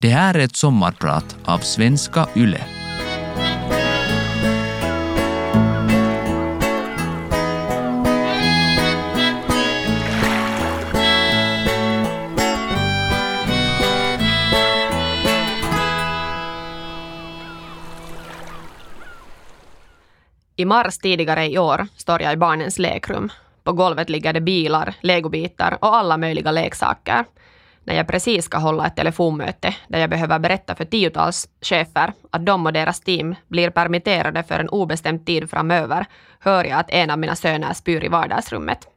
Det 0.00 0.08
här 0.08 0.34
är 0.34 0.38
ett 0.38 0.56
sommarprat 0.56 1.36
av 1.44 1.58
Svenska 1.58 2.28
Yle. 2.36 2.60
I 20.56 20.64
mars 20.64 20.98
tidigare 20.98 21.46
i 21.46 21.58
år 21.58 21.86
står 21.96 22.22
jag 22.22 22.32
i 22.32 22.36
barnens 22.36 22.78
lekrum. 22.78 23.30
På 23.64 23.72
golvet 23.72 24.10
ligger 24.10 24.32
det 24.32 24.40
bilar, 24.40 24.94
legobitar 25.00 25.78
och 25.80 25.96
alla 25.96 26.16
möjliga 26.16 26.50
leksaker. 26.52 27.24
När 27.86 27.94
jag 27.94 28.06
precis 28.06 28.44
ska 28.44 28.58
hålla 28.58 28.86
ett 28.86 28.96
telefonmöte 28.96 29.74
där 29.88 29.98
jag 29.98 30.10
behöver 30.10 30.38
berätta 30.38 30.74
för 30.74 30.84
tiotals 30.84 31.48
chefer 31.60 32.12
att 32.30 32.46
de 32.46 32.66
och 32.66 32.72
deras 32.72 33.00
team 33.00 33.34
blir 33.48 33.70
permitterade 33.70 34.42
för 34.42 34.58
en 34.58 34.68
obestämd 34.68 35.26
tid 35.26 35.50
framöver 35.50 36.06
hör 36.40 36.64
jag 36.64 36.78
att 36.78 36.90
en 36.90 37.10
av 37.10 37.18
mina 37.18 37.36
söner 37.36 37.72
spyr 37.72 38.04
i 38.04 38.08
vardagsrummet. 38.08 38.88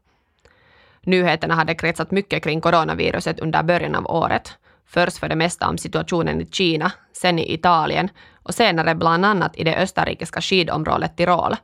Nyheterna 1.01 1.55
hade 1.55 1.75
kretsat 1.75 2.11
mycket 2.11 2.43
kring 2.43 2.61
coronaviruset 2.61 3.39
under 3.39 3.63
början 3.63 3.95
av 3.95 4.07
året. 4.07 4.57
Först 4.87 5.17
för 5.17 5.29
det 5.29 5.35
mesta 5.35 5.67
om 5.67 5.77
situationen 5.77 6.41
i 6.41 6.45
Kina, 6.45 6.91
sen 7.13 7.39
i 7.39 7.53
Italien 7.53 8.09
och 8.43 8.53
senare 8.53 8.95
bland 8.95 9.25
annat 9.25 9.55
i 9.55 9.63
det 9.63 9.77
österrikiska 9.77 10.41
skidområdet 10.41 11.17
Tirol. 11.17 11.55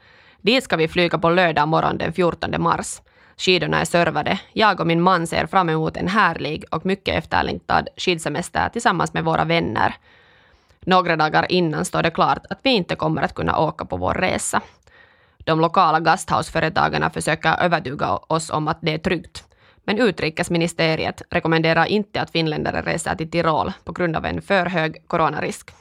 Dit 0.41 0.63
ska 0.63 0.75
vi 0.75 0.87
flyga 0.87 1.17
på 1.17 1.29
lördag 1.29 1.67
morgon 1.67 1.97
den 1.97 2.13
14 2.13 2.61
mars. 2.61 3.01
Skidorna 3.37 3.81
är 3.81 3.85
servade. 3.85 4.39
Jag 4.53 4.79
och 4.79 4.87
min 4.87 5.01
man 5.01 5.27
ser 5.27 5.45
fram 5.45 5.69
emot 5.69 5.97
en 5.97 6.07
härlig 6.07 6.63
och 6.71 6.85
mycket 6.85 7.15
efterlängtad 7.15 7.87
skidsemester 7.97 8.69
tillsammans 8.69 9.13
med 9.13 9.23
våra 9.23 9.43
vänner. 9.43 9.95
Några 10.79 11.15
dagar 11.15 11.51
innan 11.51 11.85
står 11.85 12.03
det 12.03 12.11
klart 12.11 12.45
att 12.49 12.59
vi 12.63 12.69
inte 12.69 12.95
kommer 12.95 13.21
att 13.21 13.33
kunna 13.33 13.59
åka 13.59 13.85
på 13.85 13.97
vår 13.97 14.13
resa. 14.13 14.61
De 15.37 15.59
lokala 15.59 15.99
gasthausföretagarna 15.99 17.09
försöker 17.09 17.63
övertyga 17.63 18.15
oss 18.17 18.49
om 18.49 18.67
att 18.67 18.77
det 18.81 18.93
är 18.93 18.97
tryggt. 18.97 19.43
Men 19.83 19.99
utrikesministeriet 19.99 21.21
rekommenderar 21.29 21.85
inte 21.85 22.21
att 22.21 22.31
finländare 22.31 22.81
reser 22.81 23.15
till 23.15 23.31
Tirol 23.31 23.73
på 23.83 23.91
grund 23.91 24.15
av 24.15 24.25
en 24.25 24.41
för 24.41 24.65
hög 24.65 25.07
coronarisk. 25.07 25.71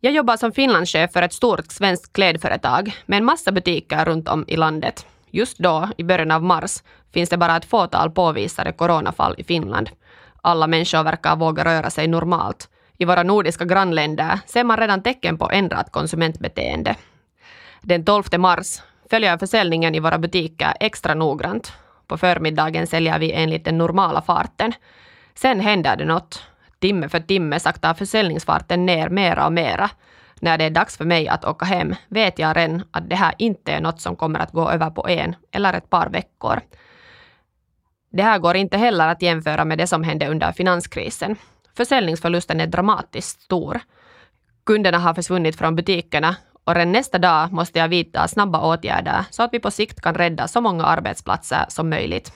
Jag 0.00 0.12
jobbar 0.12 0.36
som 0.36 0.52
finlandschef 0.52 1.12
för 1.12 1.22
ett 1.22 1.32
stort 1.32 1.72
svenskt 1.72 2.12
klädföretag 2.12 2.94
med 3.06 3.16
en 3.16 3.24
massa 3.24 3.52
butiker 3.52 4.04
runt 4.04 4.28
om 4.28 4.44
i 4.48 4.56
landet. 4.56 5.06
Just 5.34 5.58
då, 5.58 5.88
i 5.96 6.04
början 6.04 6.30
av 6.30 6.42
mars, 6.42 6.82
finns 7.12 7.30
det 7.30 7.36
bara 7.36 7.56
ett 7.56 7.64
fåtal 7.64 8.10
påvisade 8.10 8.72
coronafall 8.72 9.34
i 9.38 9.44
Finland. 9.44 9.90
Alla 10.42 10.66
människor 10.66 11.02
verkar 11.02 11.36
våga 11.36 11.64
röra 11.64 11.90
sig 11.90 12.08
normalt. 12.08 12.68
I 12.98 13.04
våra 13.04 13.22
nordiska 13.22 13.64
grannländer 13.64 14.38
ser 14.46 14.64
man 14.64 14.76
redan 14.76 15.02
tecken 15.02 15.38
på 15.38 15.50
ändrat 15.50 15.92
konsumentbeteende. 15.92 16.96
Den 17.80 18.04
12 18.04 18.24
mars 18.38 18.82
följer 19.10 19.30
jag 19.30 19.40
försäljningen 19.40 19.94
i 19.94 20.00
våra 20.00 20.18
butiker 20.18 20.74
extra 20.80 21.14
noggrant. 21.14 21.72
På 22.06 22.18
förmiddagen 22.18 22.86
säljer 22.86 23.18
vi 23.18 23.32
enligt 23.32 23.64
den 23.64 23.78
normala 23.78 24.22
farten. 24.22 24.72
Sen 25.34 25.60
händer 25.60 25.96
det 25.96 26.04
något. 26.04 26.42
Timme 26.78 27.08
för 27.08 27.20
timme 27.20 27.60
saktar 27.60 27.94
försäljningsfarten 27.94 28.86
ner 28.86 29.08
mera 29.08 29.46
och 29.46 29.52
mera. 29.52 29.90
När 30.42 30.58
det 30.58 30.64
är 30.64 30.70
dags 30.70 30.96
för 30.96 31.04
mig 31.04 31.28
att 31.28 31.44
åka 31.44 31.64
hem 31.64 31.94
vet 32.08 32.38
jag 32.38 32.56
redan 32.56 32.82
att 32.90 33.10
det 33.10 33.16
här 33.16 33.34
inte 33.38 33.72
är 33.72 33.80
något 33.80 34.00
som 34.00 34.16
kommer 34.16 34.40
att 34.40 34.52
gå 34.52 34.70
över 34.70 34.90
på 34.90 35.08
en 35.08 35.36
eller 35.52 35.72
ett 35.72 35.90
par 35.90 36.08
veckor. 36.08 36.60
Det 38.12 38.22
här 38.22 38.38
går 38.38 38.56
inte 38.56 38.76
heller 38.76 39.08
att 39.08 39.22
jämföra 39.22 39.64
med 39.64 39.78
det 39.78 39.86
som 39.86 40.04
hände 40.04 40.28
under 40.28 40.52
finanskrisen. 40.52 41.36
Försäljningsförlusten 41.76 42.60
är 42.60 42.66
dramatiskt 42.66 43.42
stor. 43.42 43.80
Kunderna 44.66 44.98
har 44.98 45.14
försvunnit 45.14 45.56
från 45.56 45.76
butikerna 45.76 46.36
och 46.64 46.74
redan 46.74 46.92
nästa 46.92 47.18
dag 47.18 47.52
måste 47.52 47.78
jag 47.78 47.88
vidta 47.88 48.28
snabba 48.28 48.74
åtgärder 48.74 49.24
så 49.30 49.42
att 49.42 49.54
vi 49.54 49.60
på 49.60 49.70
sikt 49.70 50.00
kan 50.00 50.14
rädda 50.14 50.48
så 50.48 50.60
många 50.60 50.84
arbetsplatser 50.84 51.64
som 51.68 51.90
möjligt. 51.90 52.32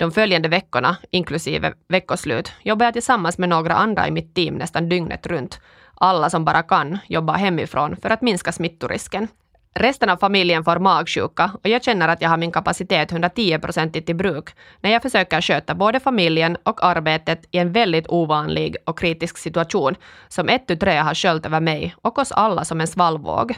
De 0.00 0.12
följande 0.12 0.48
veckorna, 0.48 0.96
inklusive 1.10 1.72
veckoslut, 1.88 2.52
jobbar 2.62 2.86
jag 2.86 2.92
tillsammans 2.92 3.38
med 3.38 3.48
några 3.48 3.74
andra 3.74 4.08
i 4.08 4.10
mitt 4.10 4.34
team 4.34 4.54
nästan 4.54 4.88
dygnet 4.88 5.26
runt. 5.26 5.60
Alla 5.94 6.30
som 6.30 6.44
bara 6.44 6.62
kan 6.62 6.98
jobbar 7.06 7.34
hemifrån 7.34 7.96
för 7.96 8.10
att 8.10 8.22
minska 8.22 8.52
smittorisken. 8.52 9.28
Resten 9.74 10.10
av 10.10 10.16
familjen 10.16 10.64
får 10.64 10.78
magsjuka 10.78 11.50
och 11.62 11.68
jag 11.68 11.84
känner 11.84 12.08
att 12.08 12.22
jag 12.22 12.28
har 12.28 12.36
min 12.36 12.52
kapacitet 12.52 13.12
110 13.12 13.58
procentigt 13.58 14.08
i 14.08 14.14
bruk 14.14 14.50
när 14.80 14.90
jag 14.90 15.02
försöker 15.02 15.40
sköta 15.40 15.74
både 15.74 16.00
familjen 16.00 16.56
och 16.62 16.84
arbetet 16.84 17.44
i 17.50 17.58
en 17.58 17.72
väldigt 17.72 18.08
ovanlig 18.08 18.76
och 18.86 18.98
kritisk 18.98 19.38
situation 19.38 19.94
som 20.28 20.48
ett 20.48 20.66
tu 20.66 20.76
tre 20.76 20.96
har 20.96 21.14
sköljt 21.14 21.46
över 21.46 21.60
mig 21.60 21.94
och 22.02 22.18
oss 22.18 22.32
alla 22.32 22.64
som 22.64 22.80
en 22.80 22.86
svallvåg. 22.86 23.54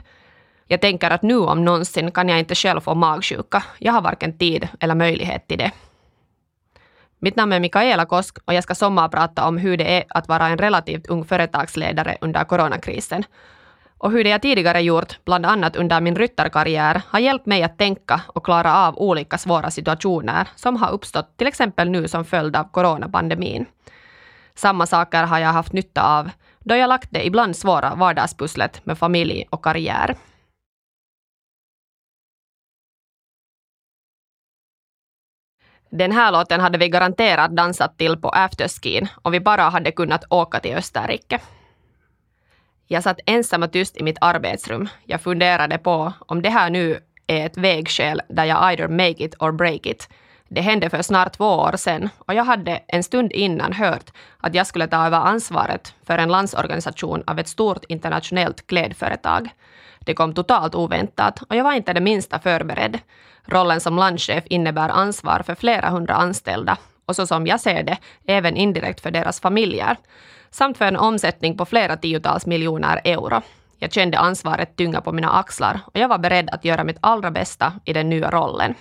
Jag 0.66 0.80
tänker 0.80 1.10
att 1.10 1.22
nu 1.22 1.38
om 1.38 1.64
någonsin 1.64 2.10
kan 2.10 2.28
jag 2.28 2.38
inte 2.38 2.54
själv 2.54 2.80
få 2.80 2.94
magsjuka. 2.94 3.62
Jag 3.78 3.92
har 3.92 4.02
varken 4.02 4.38
tid 4.38 4.68
eller 4.80 4.94
möjlighet 4.94 5.48
till 5.48 5.58
det. 5.58 5.72
Mitt 7.24 7.36
namn 7.36 7.52
är 7.52 7.60
Mikaela 7.60 8.04
Kosk 8.04 8.38
och 8.44 8.54
jag 8.54 8.64
ska 8.64 8.74
sommarprata 8.74 9.48
om 9.48 9.58
hur 9.58 9.76
det 9.76 9.96
är 9.96 10.04
att 10.08 10.28
vara 10.28 10.48
en 10.48 10.58
relativt 10.58 11.06
ung 11.06 11.24
företagsledare 11.24 12.16
under 12.20 12.44
coronakrisen. 12.44 13.24
Och 13.98 14.10
hur 14.12 14.24
det 14.24 14.30
jag 14.30 14.42
tidigare 14.42 14.80
gjort, 14.80 15.18
bland 15.24 15.46
annat 15.46 15.76
under 15.76 16.00
min 16.00 16.16
ryttarkarriär, 16.16 17.02
har 17.08 17.18
hjälpt 17.18 17.46
mig 17.46 17.62
att 17.62 17.78
tänka 17.78 18.20
och 18.26 18.44
klara 18.44 18.76
av 18.86 18.98
olika 18.98 19.38
svåra 19.38 19.70
situationer 19.70 20.48
som 20.56 20.76
har 20.76 20.90
uppstått 20.90 21.36
till 21.36 21.46
exempel 21.46 21.90
nu 21.90 22.08
som 22.08 22.24
följd 22.24 22.56
av 22.56 22.64
coronapandemin. 22.64 23.66
Samma 24.54 24.86
saker 24.86 25.22
har 25.22 25.38
jag 25.38 25.52
haft 25.52 25.72
nytta 25.72 26.18
av 26.18 26.30
då 26.58 26.76
jag 26.76 26.88
lagt 26.88 27.08
det 27.10 27.26
ibland 27.26 27.56
svåra 27.56 27.94
vardagspusslet 27.94 28.86
med 28.86 28.98
familj 28.98 29.46
och 29.50 29.64
karriär. 29.64 30.16
Den 35.94 36.12
här 36.12 36.32
låten 36.32 36.60
hade 36.60 36.78
vi 36.78 36.88
garanterat 36.88 37.56
dansat 37.56 37.98
till 37.98 38.16
på 38.16 38.28
afterskin 38.28 39.08
om 39.22 39.32
vi 39.32 39.40
bara 39.40 39.62
hade 39.62 39.92
kunnat 39.92 40.24
åka 40.30 40.60
till 40.60 40.76
Österrike. 40.76 41.40
Jag 42.86 43.02
satt 43.02 43.20
ensam 43.26 43.62
och 43.62 43.72
tyst 43.72 43.96
i 43.96 44.02
mitt 44.02 44.18
arbetsrum. 44.20 44.88
Jag 45.04 45.20
funderade 45.20 45.78
på 45.78 46.12
om 46.18 46.42
det 46.42 46.48
här 46.50 46.70
nu 46.70 46.98
är 47.26 47.46
ett 47.46 47.56
vägskäl 47.56 48.22
där 48.28 48.44
jag 48.44 48.70
either 48.70 48.88
make 48.88 49.24
it 49.24 49.34
or 49.38 49.52
break 49.52 49.86
it. 49.86 50.08
Det 50.48 50.60
hände 50.60 50.90
för 50.90 51.02
snart 51.02 51.32
två 51.32 51.46
år 51.46 51.76
sedan 51.76 52.08
och 52.18 52.34
jag 52.34 52.44
hade 52.44 52.82
en 52.88 53.02
stund 53.02 53.32
innan 53.32 53.72
hört 53.72 54.10
att 54.38 54.54
jag 54.54 54.66
skulle 54.66 54.86
ta 54.86 55.06
över 55.06 55.18
ansvaret 55.18 55.94
för 56.06 56.18
en 56.18 56.28
landsorganisation 56.28 57.22
av 57.26 57.38
ett 57.38 57.48
stort 57.48 57.84
internationellt 57.88 58.66
klädföretag. 58.66 59.48
Det 60.04 60.14
kom 60.14 60.34
totalt 60.34 60.74
oväntat 60.74 61.42
och 61.42 61.56
jag 61.56 61.64
var 61.64 61.72
inte 61.72 61.92
det 61.92 62.00
minsta 62.00 62.38
förberedd. 62.38 62.98
Rollen 63.44 63.80
som 63.80 63.96
landchef 63.96 64.44
innebär 64.46 64.88
ansvar 64.88 65.42
för 65.46 65.54
flera 65.54 65.90
hundra 65.90 66.14
anställda 66.14 66.76
och 67.06 67.16
så 67.16 67.26
som 67.26 67.46
jag 67.46 67.60
ser 67.60 67.82
det, 67.82 67.98
även 68.26 68.56
indirekt 68.56 69.00
för 69.00 69.10
deras 69.10 69.40
familjer, 69.40 69.96
samt 70.50 70.78
för 70.78 70.84
en 70.84 70.96
omsättning 70.96 71.56
på 71.56 71.64
flera 71.64 71.96
tiotals 71.96 72.46
miljoner 72.46 73.00
euro. 73.04 73.42
Jag 73.78 73.92
kände 73.92 74.18
ansvaret 74.18 74.76
tynga 74.76 75.00
på 75.00 75.12
mina 75.12 75.30
axlar 75.30 75.80
och 75.84 76.00
jag 76.00 76.08
var 76.08 76.18
beredd 76.18 76.50
att 76.50 76.64
göra 76.64 76.84
mitt 76.84 76.98
allra 77.00 77.30
bästa 77.30 77.72
i 77.84 77.92
den 77.92 78.08
nya 78.08 78.30
rollen. 78.30 78.74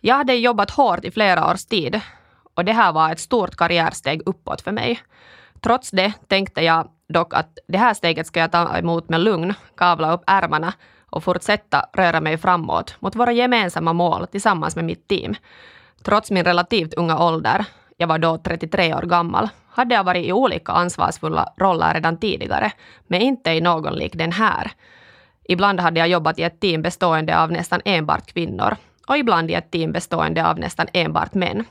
Jag 0.00 0.14
hade 0.14 0.34
jobbat 0.34 0.70
hårt 0.70 1.04
i 1.04 1.10
flera 1.10 1.52
års 1.52 1.64
tid 1.64 2.00
och 2.54 2.64
det 2.64 2.72
här 2.72 2.92
var 2.92 3.12
ett 3.12 3.20
stort 3.20 3.56
karriärsteg 3.56 4.22
uppåt 4.26 4.60
för 4.60 4.72
mig. 4.72 5.00
Trots 5.60 5.90
det 5.90 6.12
tänkte 6.28 6.64
jag 6.64 6.88
dock 7.08 7.34
att 7.34 7.58
det 7.68 7.78
här 7.78 7.94
steget 7.94 8.26
ska 8.26 8.40
jag 8.40 8.52
ta 8.52 8.78
emot 8.78 9.08
med 9.08 9.20
lugn, 9.20 9.54
kavla 9.76 10.12
upp 10.12 10.22
ärmarna 10.26 10.72
och 11.10 11.24
fortsätta 11.24 11.86
röra 11.92 12.20
mig 12.20 12.38
framåt 12.38 12.96
mot 13.00 13.16
våra 13.16 13.32
gemensamma 13.32 13.92
mål 13.92 14.26
tillsammans 14.26 14.76
med 14.76 14.84
mitt 14.84 15.08
team. 15.08 15.34
Trots 16.02 16.30
min 16.30 16.44
relativt 16.44 16.94
unga 16.94 17.18
ålder, 17.18 17.64
jag 17.96 18.06
var 18.06 18.18
då 18.18 18.38
33 18.38 18.94
år 18.94 19.02
gammal, 19.02 19.48
hade 19.68 19.94
jag 19.94 20.04
varit 20.04 20.26
i 20.26 20.32
olika 20.32 20.72
ansvarsfulla 20.72 21.52
roller 21.56 21.94
redan 21.94 22.16
tidigare, 22.16 22.72
men 23.06 23.20
inte 23.20 23.50
i 23.50 23.60
någon 23.60 23.94
lik 23.94 24.12
den 24.14 24.32
här. 24.32 24.70
Ibland 25.44 25.80
hade 25.80 26.00
jag 26.00 26.08
jobbat 26.08 26.38
i 26.38 26.42
ett 26.42 26.60
team 26.60 26.82
bestående 26.82 27.38
av 27.38 27.52
nästan 27.52 27.80
enbart 27.84 28.32
kvinnor 28.32 28.76
och 29.08 29.18
ibland 29.18 29.50
i 29.50 29.54
ett 29.54 29.70
team 29.70 29.92
bestående 29.92 30.46
av 30.46 30.58
nästan 30.58 30.86
enbart 30.92 31.34
män. 31.34 31.64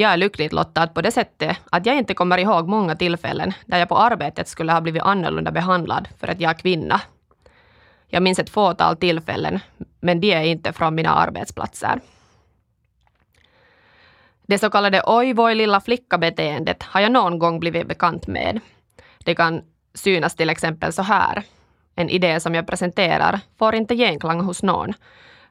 Jag 0.00 0.12
är 0.12 0.16
lyckligt 0.16 0.52
lottad 0.52 0.86
på 0.86 1.02
det 1.02 1.12
sättet 1.12 1.56
att 1.70 1.86
jag 1.86 1.96
inte 1.96 2.14
kommer 2.14 2.38
ihåg 2.38 2.68
många 2.68 2.96
tillfällen 2.96 3.52
där 3.66 3.78
jag 3.78 3.88
på 3.88 3.98
arbetet 3.98 4.48
skulle 4.48 4.72
ha 4.72 4.80
blivit 4.80 5.02
annorlunda 5.02 5.50
behandlad 5.50 6.08
för 6.18 6.28
att 6.28 6.40
jag 6.40 6.50
är 6.50 6.54
kvinna. 6.54 7.00
Jag 8.06 8.22
minns 8.22 8.38
ett 8.38 8.50
fåtal 8.50 8.96
tillfällen, 8.96 9.60
men 10.00 10.20
de 10.20 10.32
är 10.32 10.42
inte 10.42 10.72
från 10.72 10.94
mina 10.94 11.10
arbetsplatser. 11.10 12.00
Det 14.46 14.58
så 14.58 14.70
kallade 14.70 15.02
oj 15.06 15.32
voj 15.32 15.54
lilla 15.54 15.80
flicka-beteendet 15.80 16.82
har 16.82 17.00
jag 17.00 17.12
någon 17.12 17.38
gång 17.38 17.60
blivit 17.60 17.88
bekant 17.88 18.26
med. 18.26 18.60
Det 19.18 19.34
kan 19.34 19.62
synas 19.94 20.34
till 20.34 20.50
exempel 20.50 20.92
så 20.92 21.02
här. 21.02 21.42
En 21.94 22.10
idé 22.10 22.40
som 22.40 22.54
jag 22.54 22.66
presenterar 22.66 23.40
får 23.58 23.74
inte 23.74 23.96
genklang 23.96 24.40
hos 24.40 24.62
någon. 24.62 24.94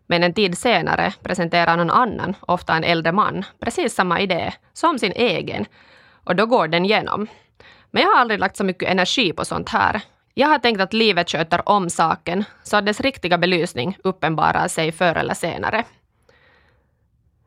Men 0.08 0.24
en 0.24 0.34
tid 0.34 0.58
senare 0.58 1.14
presenterar 1.24 1.78
någon 1.78 1.90
annan, 1.92 2.36
ofta 2.42 2.76
en 2.76 2.84
äldre 2.84 3.12
man, 3.12 3.46
precis 3.60 3.96
samma 3.96 4.20
idé 4.20 4.54
som 4.74 5.00
sin 5.00 5.12
egen. 5.12 5.66
Och 6.24 6.36
då 6.36 6.46
går 6.46 6.68
den 6.68 6.86
igenom. 6.86 7.28
Men 7.92 8.04
jag 8.04 8.10
har 8.10 8.20
aldrig 8.20 8.40
lagt 8.40 8.58
så 8.58 8.64
mycket 8.64 8.90
energi 8.90 9.34
på 9.34 9.46
sånt 9.46 9.70
här. 9.70 10.02
Jag 10.34 10.48
har 10.48 10.60
tänkt 10.60 10.82
att 10.82 10.94
livet 10.94 11.30
sköter 11.30 11.70
om 11.70 11.90
saken 11.90 12.44
så 12.64 12.78
att 12.78 12.86
dess 12.86 13.02
riktiga 13.02 13.38
belysning 13.38 13.98
uppenbarar 14.04 14.68
sig 14.68 14.92
förr 14.92 15.16
eller 15.16 15.34
senare. 15.34 15.84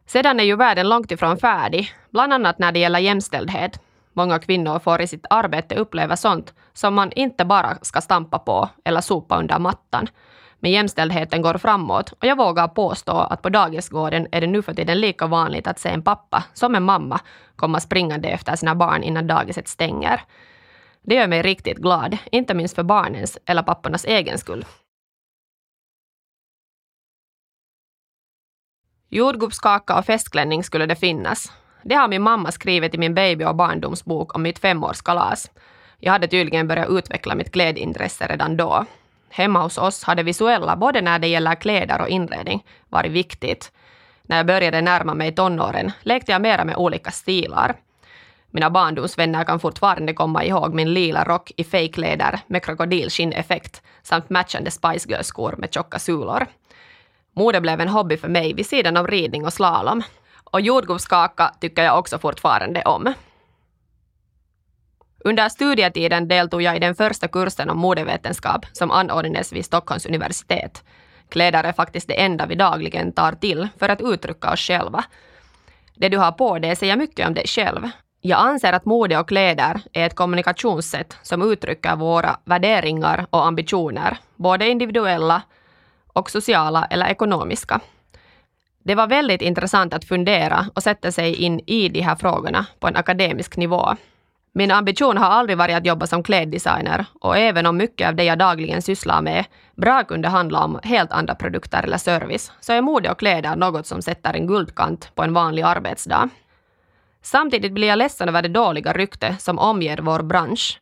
Sedan 0.07 0.41
är 0.41 0.45
ju 0.45 0.57
världen 0.57 0.89
långt 0.89 1.11
ifrån 1.11 1.39
färdig, 1.39 1.93
bland 2.11 2.33
annat 2.33 2.59
när 2.59 2.73
det 2.73 2.79
gäller 2.79 2.99
jämställdhet. 2.99 3.81
Många 4.13 4.39
kvinnor 4.39 4.79
får 4.79 5.01
i 5.01 5.07
sitt 5.07 5.27
arbete 5.31 5.75
uppleva 5.75 6.17
sånt 6.17 6.55
som 6.73 6.95
man 6.95 7.13
inte 7.13 7.45
bara 7.45 7.79
ska 7.83 8.01
stampa 8.01 8.39
på 8.39 8.69
eller 8.85 9.01
sopa 9.01 9.39
under 9.39 9.59
mattan. 9.59 10.09
Men 10.61 10.71
jämställdheten 10.71 11.43
går 11.43 11.59
framåt 11.59 12.13
och 12.13 12.25
jag 12.25 12.37
vågar 12.37 12.69
påstå 12.69 13.13
att 13.13 13.43
på 13.43 13.49
dagisgården 13.49 14.27
är 14.33 14.41
det 14.41 14.47
nu 14.47 14.63
för 14.63 14.75
tiden 14.75 15.01
lika 15.01 15.27
vanligt 15.27 15.67
att 15.67 15.79
se 15.79 15.89
en 15.89 16.03
pappa 16.03 16.45
som 16.55 16.75
en 16.75 16.83
mamma 16.83 17.21
komma 17.57 17.81
springande 17.81 18.29
efter 18.29 18.57
sina 18.57 18.75
barn 18.75 19.03
innan 19.03 19.27
dagiset 19.27 19.69
stänger. 19.69 20.21
Det 21.03 21.15
gör 21.15 21.27
mig 21.27 21.43
riktigt 21.43 21.79
glad, 21.79 22.17
inte 22.33 22.55
minst 22.55 22.75
för 22.75 22.83
barnens 22.83 23.39
eller 23.47 23.63
pappornas 23.63 24.05
egen 24.05 24.39
skull. 24.39 24.65
Jordgubbskaka 29.09 29.99
och 29.99 30.05
festklänning 30.05 30.65
skulle 30.65 30.87
det 30.87 30.97
finnas. 30.97 31.53
Det 31.83 31.95
har 31.95 32.09
min 32.09 32.23
mamma 32.23 32.53
skrivit 32.53 32.95
i 32.95 32.99
min 32.99 33.15
baby 33.15 33.45
och 33.45 33.57
barndomsbok 33.57 34.35
om 34.35 34.43
mitt 34.43 34.59
femårskalas. 34.59 35.51
Jag 35.99 36.13
hade 36.13 36.29
tydligen 36.29 36.69
börjat 36.69 36.91
utveckla 36.91 37.35
mitt 37.35 37.53
klädintresse 37.53 38.27
redan 38.27 38.57
då. 38.57 38.87
Hemma 39.31 39.63
hos 39.63 39.79
oss 39.79 40.05
har 40.05 40.15
det 40.15 40.23
visuella, 40.23 40.77
både 40.77 41.01
när 41.01 41.19
det 41.19 41.29
gäller 41.29 41.55
kläder 41.55 42.01
och 42.01 42.09
inredning, 42.09 42.65
varit 42.89 43.13
viktigt. 43.13 43.73
När 44.23 44.37
jag 44.37 44.47
började 44.47 44.81
närma 44.81 45.15
mig 45.15 45.35
tonåren 45.35 45.93
lekte 46.03 46.33
jag 46.33 46.43
mera 46.43 46.65
med 46.65 46.77
olika 46.77 47.11
stilar. 47.11 47.75
Mina 48.51 48.71
barndomsvänner 48.71 49.45
kan 49.45 49.61
fortfarande 49.61 50.13
komma 50.13 50.45
ihåg 50.45 50.75
min 50.75 50.93
lila 50.93 51.25
rock 51.25 51.53
i 51.57 51.65
fejkläder 51.65 52.41
med 52.47 52.65
krokodilskinneffekt 52.65 53.83
samt 54.03 54.31
matchande 54.31 54.71
Spice 54.71 55.09
Girls-skor 55.09 55.55
med 55.59 55.75
tjocka 55.75 55.99
sulor. 55.99 56.47
Mode 57.37 57.61
blev 57.61 57.81
en 57.81 57.89
hobby 57.89 58.17
för 58.17 58.29
mig 58.29 58.55
vid 58.55 58.67
sidan 58.67 58.97
av 58.97 59.07
ridning 59.07 59.45
och 59.45 59.53
slalom. 59.53 60.03
Och 60.45 60.61
jordgubbskaka 60.61 61.55
tycker 61.61 61.83
jag 61.83 61.99
också 61.99 62.19
fortfarande 62.19 62.83
om. 62.83 63.15
Under 65.25 65.49
studietiden 65.49 66.29
deltog 66.29 66.63
jag 66.63 66.77
i 66.77 66.79
den 66.79 66.95
första 66.95 67.29
kursen 67.29 67.71
om 67.71 67.79
modevetenskap 67.79 68.67
som 68.73 68.91
anordnades 68.91 69.53
vid 69.53 69.65
Stockholms 69.65 70.07
universitet. 70.07 70.85
Kläder 71.29 71.65
är 71.65 71.73
faktiskt 71.73 72.09
det 72.09 72.21
enda 72.21 72.47
vi 72.47 72.55
dagligen 72.55 73.13
tar 73.13 73.33
till 73.33 73.69
för 73.79 73.89
att 73.89 74.01
uttrycka 74.01 74.53
oss 74.53 74.61
själva. 74.61 75.05
Det 75.95 76.09
du 76.09 76.19
har 76.19 76.33
på 76.33 76.59
dig 76.59 76.77
säger 76.77 76.97
mycket 76.97 77.27
om 77.27 77.35
dig 77.35 77.47
själv. 77.47 77.91
Jag 78.21 78.41
anser 78.41 78.73
att 78.73 78.85
mode 78.85 79.19
och 79.19 79.29
kläder 79.29 79.81
är 79.93 80.07
ett 80.07 80.15
kommunikationssätt 80.15 81.19
som 81.23 81.53
uttrycker 81.53 81.97
våra 81.97 82.37
värderingar 82.45 83.27
och 83.31 83.47
ambitioner, 83.47 84.17
både 84.37 84.69
individuella 84.69 85.43
och 86.07 86.31
sociala 86.31 86.85
eller 86.91 87.07
ekonomiska. 87.07 87.81
Det 88.83 88.95
var 88.95 89.07
väldigt 89.07 89.43
intressant 89.43 89.95
att 89.95 90.05
fundera 90.05 90.67
och 90.75 90.83
sätta 90.83 91.13
sig 91.13 91.35
in 91.35 91.61
i 91.67 91.89
de 91.89 92.01
här 92.01 92.17
frågorna 92.17 92.67
på 92.79 92.89
en 92.89 92.97
akademisk 92.97 93.57
nivå. 93.57 93.97
Min 94.53 94.71
ambition 94.71 95.17
har 95.17 95.27
aldrig 95.27 95.59
varit 95.59 95.77
att 95.77 95.87
jobba 95.87 96.07
som 96.07 96.23
kläddesigner 96.23 97.07
och 97.21 97.37
även 97.37 97.67
om 97.67 97.77
mycket 97.77 98.09
av 98.09 98.15
det 98.15 98.25
jag 98.25 98.39
dagligen 98.39 98.83
sysslar 98.83 99.23
med 99.23 99.45
bra 99.77 100.05
kunde 100.05 100.29
handla 100.29 100.65
om 100.65 100.81
helt 100.83 101.13
andra 101.13 101.35
produkter 101.35 101.83
eller 101.83 101.99
service, 101.99 102.53
så 102.61 102.73
är 102.73 102.81
mode 102.81 103.11
och 103.11 103.19
kläder 103.19 103.57
något 103.57 103.87
som 103.87 104.03
sätter 104.03 104.35
en 104.35 104.47
guldkant 104.47 105.13
på 105.15 105.23
en 105.23 105.35
vanlig 105.35 105.63
arbetsdag. 105.63 106.29
Samtidigt 107.23 107.73
blir 107.73 107.89
jag 107.89 107.99
ledsen 107.99 108.29
över 108.29 108.43
det 108.43 108.49
dåliga 108.49 108.93
rykte 108.93 109.37
som 109.39 109.59
omger 109.59 109.99
vår 109.99 110.23
bransch. 110.23 110.81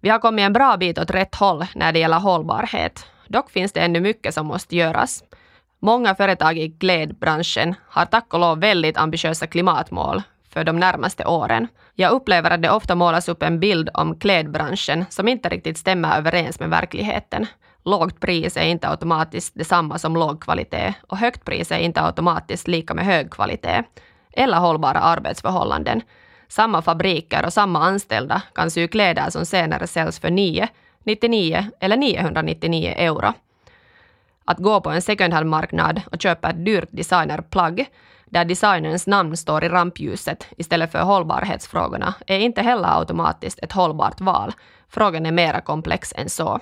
Vi 0.00 0.08
har 0.08 0.18
kommit 0.18 0.42
en 0.42 0.52
bra 0.52 0.76
bit 0.76 0.98
åt 0.98 1.10
rätt 1.10 1.34
håll 1.34 1.66
när 1.74 1.92
det 1.92 1.98
gäller 1.98 2.18
hållbarhet. 2.18 3.06
Dock 3.28 3.50
finns 3.50 3.72
det 3.72 3.80
ännu 3.80 4.00
mycket 4.00 4.34
som 4.34 4.46
måste 4.46 4.76
göras. 4.76 5.24
Många 5.80 6.14
företag 6.14 6.58
i 6.58 6.70
klädbranschen 6.70 7.74
har 7.88 8.04
tack 8.04 8.34
och 8.34 8.40
lov 8.40 8.60
väldigt 8.60 8.96
ambitiösa 8.96 9.46
klimatmål 9.46 10.22
för 10.58 10.64
de 10.64 10.76
närmaste 10.76 11.24
åren. 11.24 11.68
Jag 11.94 12.12
upplever 12.12 12.50
att 12.50 12.62
det 12.62 12.70
ofta 12.70 12.94
målas 12.94 13.28
upp 13.28 13.42
en 13.42 13.60
bild 13.60 13.90
om 13.94 14.18
klädbranschen 14.18 15.04
som 15.10 15.28
inte 15.28 15.48
riktigt 15.48 15.78
stämmer 15.78 16.18
överens 16.18 16.60
med 16.60 16.70
verkligheten. 16.70 17.46
Lågt 17.84 18.20
pris 18.20 18.56
är 18.56 18.64
inte 18.64 18.88
automatiskt 18.88 19.54
detsamma 19.54 19.98
som 19.98 20.14
låg 20.14 20.42
kvalitet 20.42 20.94
och 21.08 21.18
högt 21.18 21.44
pris 21.44 21.72
är 21.72 21.78
inte 21.78 22.02
automatiskt 22.02 22.68
lika 22.68 22.94
med 22.94 23.04
hög 23.04 23.30
kvalitet 23.30 23.82
eller 24.32 24.56
hållbara 24.56 24.98
arbetsförhållanden. 24.98 26.02
Samma 26.48 26.82
fabriker 26.82 27.46
och 27.46 27.52
samma 27.52 27.84
anställda 27.84 28.42
kan 28.54 28.70
sy 28.70 28.88
kläder 28.88 29.30
som 29.30 29.46
senare 29.46 29.86
säljs 29.86 30.18
för 30.18 30.30
9, 30.30 30.68
99 31.04 31.66
eller 31.80 31.96
999 31.96 32.94
euro. 32.96 33.32
Att 34.50 34.58
gå 34.58 34.80
på 34.80 34.90
en 34.90 35.02
second 35.02 35.34
hand-marknad 35.34 36.02
och 36.12 36.22
köpa 36.22 36.50
ett 36.50 36.64
dyrt 36.64 36.88
designerplagg 36.90 37.86
där 38.24 38.44
designerns 38.44 39.06
namn 39.06 39.36
står 39.36 39.64
i 39.64 39.68
rampljuset 39.68 40.46
istället 40.56 40.92
för 40.92 40.98
hållbarhetsfrågorna 40.98 42.14
är 42.26 42.38
inte 42.38 42.62
heller 42.62 42.98
automatiskt 42.98 43.58
ett 43.62 43.72
hållbart 43.72 44.20
val. 44.20 44.52
Frågan 44.88 45.26
är 45.26 45.32
mera 45.32 45.60
komplex 45.60 46.12
än 46.16 46.28
så. 46.28 46.60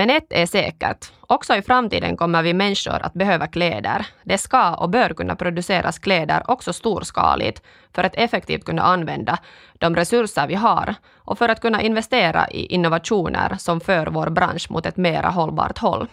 Men 0.00 0.10
ett 0.10 0.26
är 0.30 0.46
säkert. 0.46 1.12
Också 1.20 1.56
i 1.56 1.62
framtiden 1.62 2.16
kommer 2.16 2.42
vi 2.42 2.54
människor 2.54 3.02
att 3.02 3.12
behöva 3.12 3.46
kläder. 3.46 4.06
Det 4.22 4.38
ska 4.38 4.74
och 4.74 4.90
bör 4.90 5.14
kunna 5.14 5.36
produceras 5.36 5.98
kläder 5.98 6.50
också 6.50 6.72
storskaligt 6.72 7.62
för 7.94 8.04
att 8.04 8.14
effektivt 8.14 8.64
kunna 8.64 8.82
använda 8.82 9.38
de 9.72 9.96
resurser 9.96 10.46
vi 10.46 10.54
har 10.54 10.94
och 11.16 11.38
för 11.38 11.48
att 11.48 11.60
kunna 11.60 11.82
investera 11.82 12.50
i 12.50 12.66
innovationer 12.66 13.56
som 13.58 13.80
för 13.80 14.06
vår 14.06 14.30
bransch 14.30 14.70
mot 14.70 14.86
ett 14.86 14.96
mera 14.96 15.28
hållbart 15.28 15.78
håll. 15.78 16.08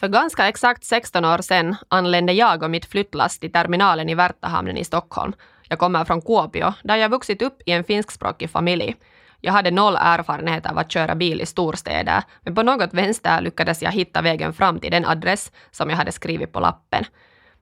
För 0.00 0.08
ganska 0.08 0.48
exakt 0.48 0.84
16 0.84 1.24
år 1.24 1.38
sedan 1.38 1.76
anlände 1.88 2.32
jag 2.32 2.62
och 2.62 2.70
mitt 2.70 2.86
flyttlass 2.86 3.38
till 3.38 3.52
terminalen 3.52 4.08
i 4.08 4.14
Värtahamnen 4.14 4.76
i 4.76 4.84
Stockholm. 4.84 5.32
Jag 5.70 5.78
kommer 5.78 6.04
från 6.04 6.22
Kuopio, 6.22 6.74
där 6.82 6.96
jag 6.96 7.08
vuxit 7.08 7.42
upp 7.42 7.62
i 7.66 7.72
en 7.72 7.84
finskspråkig 7.84 8.50
familj. 8.50 8.96
Jag 9.40 9.52
hade 9.52 9.70
noll 9.70 9.96
erfarenhet 10.00 10.66
av 10.66 10.78
att 10.78 10.92
köra 10.92 11.14
bil 11.14 11.40
i 11.40 11.46
storstäder, 11.46 12.22
men 12.42 12.54
på 12.54 12.62
något 12.62 12.94
vänster 12.94 13.40
lyckades 13.40 13.82
jag 13.82 13.92
hitta 13.92 14.22
vägen 14.22 14.52
fram 14.52 14.80
till 14.80 14.90
den 14.90 15.06
adress 15.06 15.52
som 15.70 15.90
jag 15.90 15.96
hade 15.96 16.12
skrivit 16.12 16.52
på 16.52 16.60
lappen. 16.60 17.04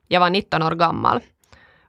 Jag 0.07 0.19
var 0.19 0.29
19 0.29 0.63
år 0.63 0.71
gammal. 0.71 1.21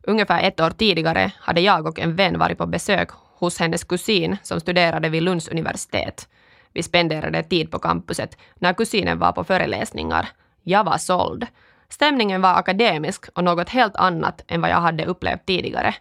Ungefär 0.02 0.42
ett 0.42 0.60
år 0.60 0.70
tidigare 0.70 1.32
hade 1.38 1.60
jag 1.60 1.86
och 1.86 1.98
en 1.98 2.16
vän 2.16 2.38
varit 2.38 2.58
på 2.58 2.66
besök 2.66 3.10
hos 3.38 3.58
hennes 3.58 3.84
kusin 3.84 4.36
som 4.42 4.60
studerade 4.60 5.08
vid 5.08 5.22
Lunds 5.22 5.48
universitet. 5.48 6.28
Vi 6.72 6.82
spenderade 6.82 7.42
tid 7.42 7.70
på 7.70 7.78
campuset 7.78 8.38
när 8.54 8.72
kusinen 8.72 9.18
var 9.18 9.32
på 9.32 9.44
föreläsningar. 9.44 10.28
Jag 10.62 10.84
var 10.84 10.98
såld. 10.98 11.46
Stämningen 11.90 12.42
var 12.42 12.54
akademisk 12.54 13.28
och 13.34 13.44
något 13.44 13.68
helt 13.68 13.96
annat 13.96 14.44
än 14.48 14.60
vad 14.60 14.70
jag 14.70 14.80
hade 14.80 15.04
upplevt 15.04 15.46
tidigare. 15.46 15.94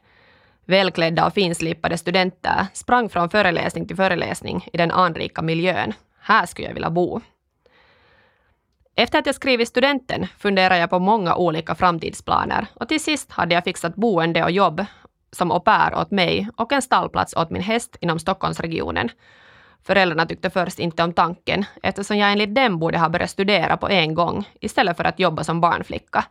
Välklädda 0.66 1.26
och 1.26 1.34
finslipade 1.34 1.98
studenter 1.98 2.68
sprang 2.74 3.10
från 3.10 3.30
föreläsning 3.30 3.88
till 3.88 3.96
föreläsning 3.96 4.68
i 4.74 4.78
den 4.78 4.92
anrika 4.92 5.42
miljön. 5.42 5.94
Här 6.20 6.46
skulle 6.46 6.68
jag 6.68 6.74
vilja 6.74 6.90
bo. 6.90 7.22
Efter 8.96 9.20
att 9.20 9.26
jag 9.26 9.36
skrivit 9.36 9.68
studenten 9.68 10.28
funderade 10.38 10.80
jag 10.80 10.90
på 10.90 11.00
många 11.00 11.36
olika 11.36 11.76
framtidsplaner 11.76 12.68
och 12.74 12.88
till 12.88 13.04
sist 13.04 13.32
hade 13.32 13.56
jag 13.56 13.64
fixat 13.64 13.96
boende 13.96 14.44
och 14.44 14.52
jobb 14.52 14.86
som 15.32 15.52
au 15.52 15.60
pair 15.60 15.96
åt 15.96 16.12
mig 16.12 16.50
och 16.56 16.72
en 16.72 16.82
stallplats 16.82 17.34
åt 17.34 17.50
min 17.50 17.62
häst 17.62 17.98
inom 18.02 18.20
Stockholmsregionen. 18.20 19.10
Föräldrarna 19.84 20.26
tyckte 20.26 20.50
först 20.50 20.80
inte 20.80 21.04
om 21.04 21.14
tanken 21.14 21.66
eftersom 21.84 22.18
jag 22.18 22.32
enligt 22.32 22.56
dem 22.56 22.80
borde 22.80 22.98
ha 22.98 23.10
börjat 23.10 23.30
studera 23.30 23.78
på 23.78 23.90
en 23.90 24.14
gång 24.14 24.50
istället 24.60 24.98
för 24.98 25.04
att 25.04 25.20
jobba 25.20 25.44
som 25.44 25.62
barnflicka. 25.62 26.26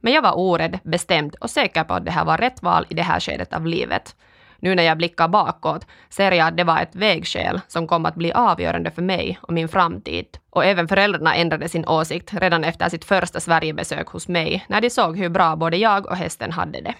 Men 0.00 0.12
jag 0.12 0.22
var 0.22 0.38
orädd, 0.38 0.78
bestämd 0.82 1.34
och 1.34 1.50
säker 1.50 1.84
på 1.84 1.94
att 1.94 2.04
det 2.04 2.10
här 2.10 2.24
var 2.24 2.38
rätt 2.38 2.62
val 2.62 2.86
i 2.88 2.94
det 2.94 3.02
här 3.02 3.20
skedet 3.20 3.52
av 3.52 3.66
livet. 3.66 4.16
Nu 4.58 4.74
när 4.74 4.82
jag 4.82 4.96
blickar 4.96 5.28
bakåt 5.28 5.86
ser 6.08 6.32
jag 6.32 6.48
att 6.48 6.56
det 6.56 6.64
var 6.64 6.80
ett 6.80 6.94
vägskäl 6.94 7.60
som 7.68 7.86
kom 7.86 8.06
att 8.06 8.14
bli 8.14 8.32
avgörande 8.32 8.90
för 8.90 9.02
mig 9.02 9.38
och 9.42 9.52
min 9.52 9.68
framtid. 9.68 10.26
Och 10.50 10.64
även 10.64 10.88
föräldrarna 10.88 11.34
ändrade 11.34 11.68
sin 11.68 11.88
åsikt 11.88 12.34
redan 12.34 12.64
efter 12.64 12.88
sitt 12.88 13.04
första 13.04 13.40
Sverigebesök 13.40 14.08
hos 14.08 14.28
mig 14.28 14.64
när 14.68 14.80
de 14.80 14.90
såg 14.90 15.18
hur 15.18 15.28
bra 15.28 15.56
både 15.56 15.76
jag 15.76 16.06
och 16.06 16.16
hästen 16.16 16.52
hade 16.52 16.80
det. 16.80 16.94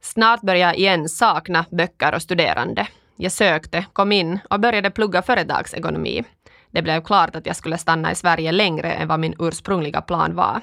Snart 0.00 0.40
börjar 0.40 0.68
jag 0.68 0.76
igen 0.76 1.08
sakna 1.08 1.64
böcker 1.70 2.14
och 2.14 2.22
studerande. 2.22 2.86
Jag 3.22 3.32
sökte, 3.32 3.86
kom 3.92 4.12
in 4.12 4.38
och 4.50 4.60
började 4.60 4.90
plugga 4.90 5.22
företagsekonomi. 5.22 6.24
Det 6.70 6.82
blev 6.82 7.02
klart 7.02 7.36
att 7.36 7.46
jag 7.46 7.56
skulle 7.56 7.78
stanna 7.78 8.12
i 8.12 8.14
Sverige 8.14 8.52
längre 8.52 8.92
än 8.92 9.08
vad 9.08 9.20
min 9.20 9.34
ursprungliga 9.38 10.00
plan 10.00 10.34
var. 10.34 10.60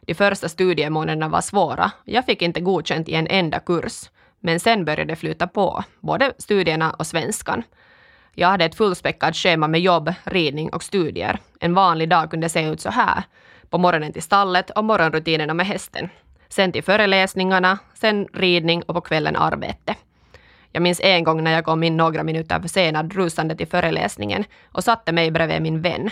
De 0.00 0.14
första 0.14 0.48
studiemånaderna 0.48 1.28
var 1.28 1.40
svåra. 1.40 1.90
Jag 2.04 2.24
fick 2.24 2.42
inte 2.42 2.60
godkänt 2.60 3.08
i 3.08 3.14
en 3.14 3.26
enda 3.26 3.60
kurs. 3.60 4.10
Men 4.40 4.60
sen 4.60 4.84
började 4.84 5.04
det 5.04 5.16
flyta 5.16 5.46
på, 5.46 5.84
både 6.00 6.32
studierna 6.38 6.90
och 6.90 7.06
svenskan. 7.06 7.62
Jag 8.34 8.48
hade 8.48 8.64
ett 8.64 8.74
fullspäckat 8.74 9.36
schema 9.36 9.68
med 9.68 9.80
jobb, 9.80 10.12
ridning 10.24 10.72
och 10.72 10.82
studier. 10.82 11.38
En 11.60 11.74
vanlig 11.74 12.08
dag 12.08 12.30
kunde 12.30 12.48
se 12.48 12.68
ut 12.68 12.80
så 12.80 12.90
här. 12.90 13.22
På 13.70 13.78
morgonen 13.78 14.12
till 14.12 14.22
stallet 14.22 14.70
och 14.70 14.84
morgonrutinerna 14.84 15.54
med 15.54 15.66
hästen. 15.66 16.08
Sen 16.48 16.72
till 16.72 16.84
föreläsningarna, 16.84 17.78
sen 17.94 18.26
ridning 18.32 18.82
och 18.82 18.94
på 18.94 19.00
kvällen 19.00 19.36
arbete. 19.36 19.94
Jag 20.72 20.82
minns 20.82 21.00
en 21.00 21.24
gång 21.24 21.44
när 21.44 21.52
jag 21.52 21.64
kom 21.64 21.82
in 21.82 21.96
några 21.96 22.22
minuter 22.22 22.60
försenad 22.60 23.12
rusande 23.12 23.56
till 23.56 23.66
föreläsningen 23.66 24.44
och 24.72 24.84
satte 24.84 25.12
mig 25.12 25.30
bredvid 25.30 25.62
min 25.62 25.82
vän. 25.82 26.10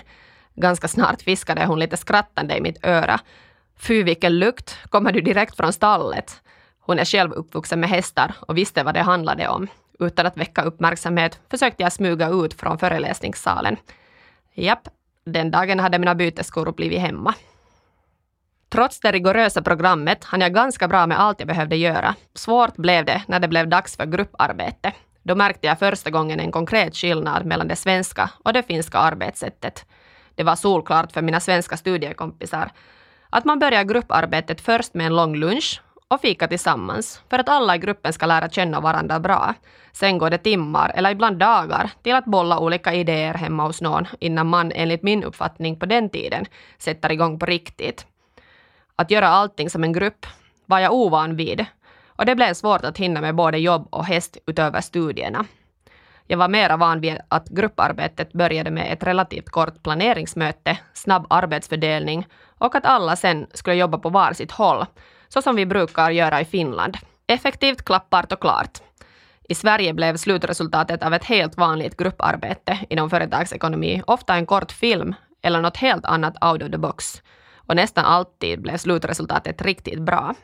Ganska 0.55 0.89
snart 0.89 1.27
viskade 1.27 1.67
hon 1.67 1.79
lite 1.79 1.97
skrattande 1.97 2.57
i 2.57 2.61
mitt 2.61 2.85
öra. 2.85 3.21
Fy 3.79 4.03
vilken 4.03 4.39
lukt, 4.39 4.79
kommer 4.89 5.13
du 5.13 5.21
direkt 5.21 5.57
från 5.57 5.73
stallet? 5.73 6.43
Hon 6.81 6.99
är 6.99 7.05
själv 7.05 7.33
uppvuxen 7.33 7.81
med 7.81 7.89
hästar 7.89 8.35
och 8.41 8.57
visste 8.57 8.83
vad 8.83 8.95
det 8.95 9.03
handlade 9.03 9.49
om. 9.49 9.69
Utan 9.99 10.27
att 10.27 10.37
väcka 10.37 10.63
uppmärksamhet 10.63 11.41
försökte 11.51 11.83
jag 11.83 11.93
smyga 11.93 12.29
ut 12.29 12.55
från 12.55 12.79
föreläsningssalen. 12.79 13.77
Japp, 14.55 14.89
den 15.25 15.51
dagen 15.51 15.81
hade 15.81 15.99
mina 15.99 16.15
bytesskor 16.15 16.73
blivit 16.73 17.01
hemma. 17.01 17.35
Trots 18.69 19.01
det 19.01 19.13
rigorösa 19.13 19.63
programmet 19.63 20.25
hann 20.25 20.41
jag 20.41 20.55
ganska 20.55 20.89
bra 20.89 21.07
med 21.07 21.21
allt 21.21 21.41
jag 21.41 21.49
behövde 21.49 21.77
göra. 21.77 22.15
Svårt 22.35 22.77
blev 22.77 23.05
det 23.05 23.23
när 23.27 23.41
det 23.41 23.49
blev 23.49 23.69
dags 23.69 23.97
för 23.97 24.07
grupparbete. 24.07 24.93
Då 25.23 25.35
märkte 25.35 25.67
jag 25.67 25.79
första 25.79 26.11
gången 26.11 26.41
en 26.41 26.53
konkret 26.53 26.97
skillnad 26.97 27.47
mellan 27.47 27.69
det 27.69 27.77
svenska 27.77 28.31
och 28.45 28.53
det 28.53 28.63
finska 28.63 28.99
arbetssättet. 28.99 29.87
Det 30.35 30.43
var 30.43 30.57
solklart 30.57 31.13
för 31.13 31.23
mina 31.23 31.41
svenska 31.41 31.77
studiekompisar 31.77 32.71
att 33.31 33.45
man 33.45 33.59
börjar 33.59 33.85
grupparbetet 33.85 34.61
först 34.61 34.95
med 34.95 35.07
en 35.07 35.17
lång 35.17 35.37
lunch 35.37 35.83
och 36.09 36.21
fika 36.21 36.49
tillsammans 36.49 37.23
för 37.31 37.39
att 37.39 37.49
alla 37.49 37.77
i 37.77 37.79
gruppen 37.79 38.13
ska 38.13 38.27
lära 38.27 38.49
känna 38.49 38.81
varandra 38.81 39.21
bra. 39.21 39.55
Sen 39.93 40.19
går 40.19 40.31
det 40.31 40.39
timmar 40.39 40.93
eller 40.95 41.11
ibland 41.11 41.39
dagar 41.39 41.91
till 42.03 42.15
att 42.15 42.25
bolla 42.25 42.59
olika 42.59 42.95
idéer 42.95 43.35
hemma 43.35 43.67
hos 43.67 43.83
någon 43.83 44.07
innan 44.21 44.47
man 44.47 44.73
enligt 44.73 45.03
min 45.03 45.25
uppfattning 45.25 45.79
på 45.79 45.87
den 45.87 46.11
tiden 46.11 46.47
sätter 46.79 47.13
igång 47.13 47.39
på 47.39 47.47
riktigt. 47.47 48.07
Att 48.97 49.11
göra 49.11 49.29
allting 49.29 49.71
som 49.71 49.85
en 49.85 49.93
grupp 49.93 50.27
var 50.67 50.79
jag 50.79 50.93
ovan 50.93 51.37
vid 51.37 51.67
och 52.07 52.27
det 52.27 52.35
blev 52.35 52.55
svårt 52.55 52.85
att 52.85 52.99
hinna 52.99 53.21
med 53.21 53.35
både 53.35 53.59
jobb 53.59 53.89
och 53.91 54.05
häst 54.05 54.37
utöver 54.47 54.81
studierna. 54.81 55.45
Jag 56.27 56.39
var 56.39 56.49
mera 56.49 56.77
van 56.77 57.01
vid 57.01 57.19
att 57.29 57.49
grupparbetet 57.49 58.33
började 58.33 58.71
med 58.71 58.93
ett 58.93 59.03
relativt 59.03 59.51
kort 59.51 59.83
planeringsmöte, 59.83 60.79
snabb 60.95 61.27
arbetsfördelning 61.31 62.27
och 62.59 62.75
att 62.75 62.87
alla 62.87 63.17
sen 63.17 63.47
skulle 63.55 63.77
jobba 63.77 63.99
på 63.99 64.09
var 64.09 64.33
sitt 64.33 64.53
håll, 64.53 64.87
så 65.29 65.43
som 65.43 65.57
vi 65.57 65.67
brukar 65.67 66.11
göra 66.11 66.41
i 66.41 66.45
Finland. 66.45 66.97
Effektivt, 67.27 67.85
klappart 67.85 68.33
och 68.33 68.41
klart. 68.41 68.79
I 69.49 69.55
Sverige 69.55 69.95
blev 69.95 70.17
slutresultatet 70.17 71.03
av 71.03 71.15
ett 71.15 71.25
helt 71.25 71.57
vanligt 71.57 71.97
grupparbete 71.97 72.79
inom 72.89 73.11
företagsekonomi 73.11 74.03
ofta 74.07 74.35
en 74.35 74.47
kort 74.47 74.73
film 74.73 75.15
eller 75.43 75.61
något 75.61 75.77
helt 75.77 76.05
annat 76.05 76.45
out 76.45 76.63
of 76.63 76.71
the 76.71 76.79
box 76.79 77.23
och 77.67 77.77
nästan 77.77 78.05
alltid 78.05 78.63
blev 78.63 78.77
slutresultatet 78.77 79.63
riktigt 79.63 80.01
bra. 80.01 80.35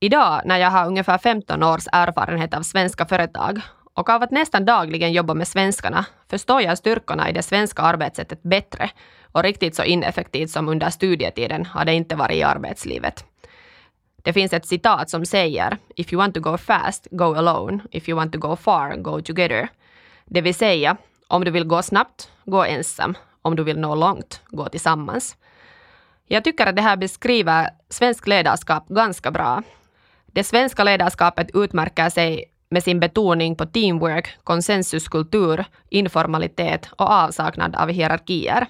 Idag 0.00 0.42
när 0.44 0.58
jag 0.58 0.70
har 0.70 0.86
ungefär 0.86 1.18
15 1.18 1.62
års 1.62 1.86
erfarenhet 1.92 2.54
av 2.54 2.62
svenska 2.62 3.06
företag 3.06 3.60
och 3.94 4.08
av 4.08 4.22
att 4.22 4.30
nästan 4.30 4.64
dagligen 4.64 5.12
jobba 5.12 5.34
med 5.34 5.48
svenskarna 5.48 6.06
förstår 6.30 6.62
jag 6.62 6.78
styrkorna 6.78 7.30
i 7.30 7.32
det 7.32 7.42
svenska 7.42 7.82
arbetssättet 7.82 8.42
bättre 8.42 8.90
och 9.32 9.42
riktigt 9.42 9.76
så 9.76 9.84
ineffektivt 9.84 10.50
som 10.50 10.68
under 10.68 10.90
studietiden 10.90 11.66
har 11.66 11.84
det 11.84 11.94
inte 11.94 12.16
varit 12.16 12.36
i 12.36 12.42
arbetslivet. 12.42 13.24
Det 14.16 14.32
finns 14.32 14.52
ett 14.52 14.66
citat 14.66 15.10
som 15.10 15.26
säger 15.26 15.78
“If 15.96 16.12
you 16.12 16.18
want 16.18 16.34
to 16.34 16.40
go 16.40 16.56
fast, 16.56 17.08
go 17.10 17.34
alone. 17.34 17.78
If 17.90 18.08
you 18.08 18.16
want 18.16 18.32
to 18.32 18.38
go 18.38 18.56
far, 18.56 18.96
go 18.96 19.20
together”. 19.22 19.68
Det 20.24 20.40
vill 20.40 20.54
säga, 20.54 20.96
om 21.28 21.44
du 21.44 21.50
vill 21.50 21.64
gå 21.64 21.82
snabbt, 21.82 22.30
gå 22.44 22.64
ensam 22.64 23.14
om 23.48 23.56
du 23.56 23.64
vill 23.64 23.78
nå 23.78 23.94
långt, 23.94 24.40
gå 24.46 24.68
tillsammans. 24.68 25.36
Jag 26.26 26.44
tycker 26.44 26.66
att 26.66 26.76
det 26.76 26.82
här 26.82 26.96
beskriver 26.96 27.70
svensk 27.88 28.26
ledarskap 28.26 28.88
ganska 28.88 29.30
bra. 29.30 29.62
Det 30.26 30.44
svenska 30.44 30.84
ledarskapet 30.84 31.50
utmärker 31.54 32.10
sig 32.10 32.44
med 32.70 32.84
sin 32.84 33.00
betoning 33.00 33.56
på 33.56 33.66
teamwork, 33.66 34.38
konsensuskultur, 34.44 35.64
informalitet 35.88 36.88
och 36.92 37.10
avsaknad 37.10 37.76
av 37.76 37.88
hierarkier. 37.88 38.66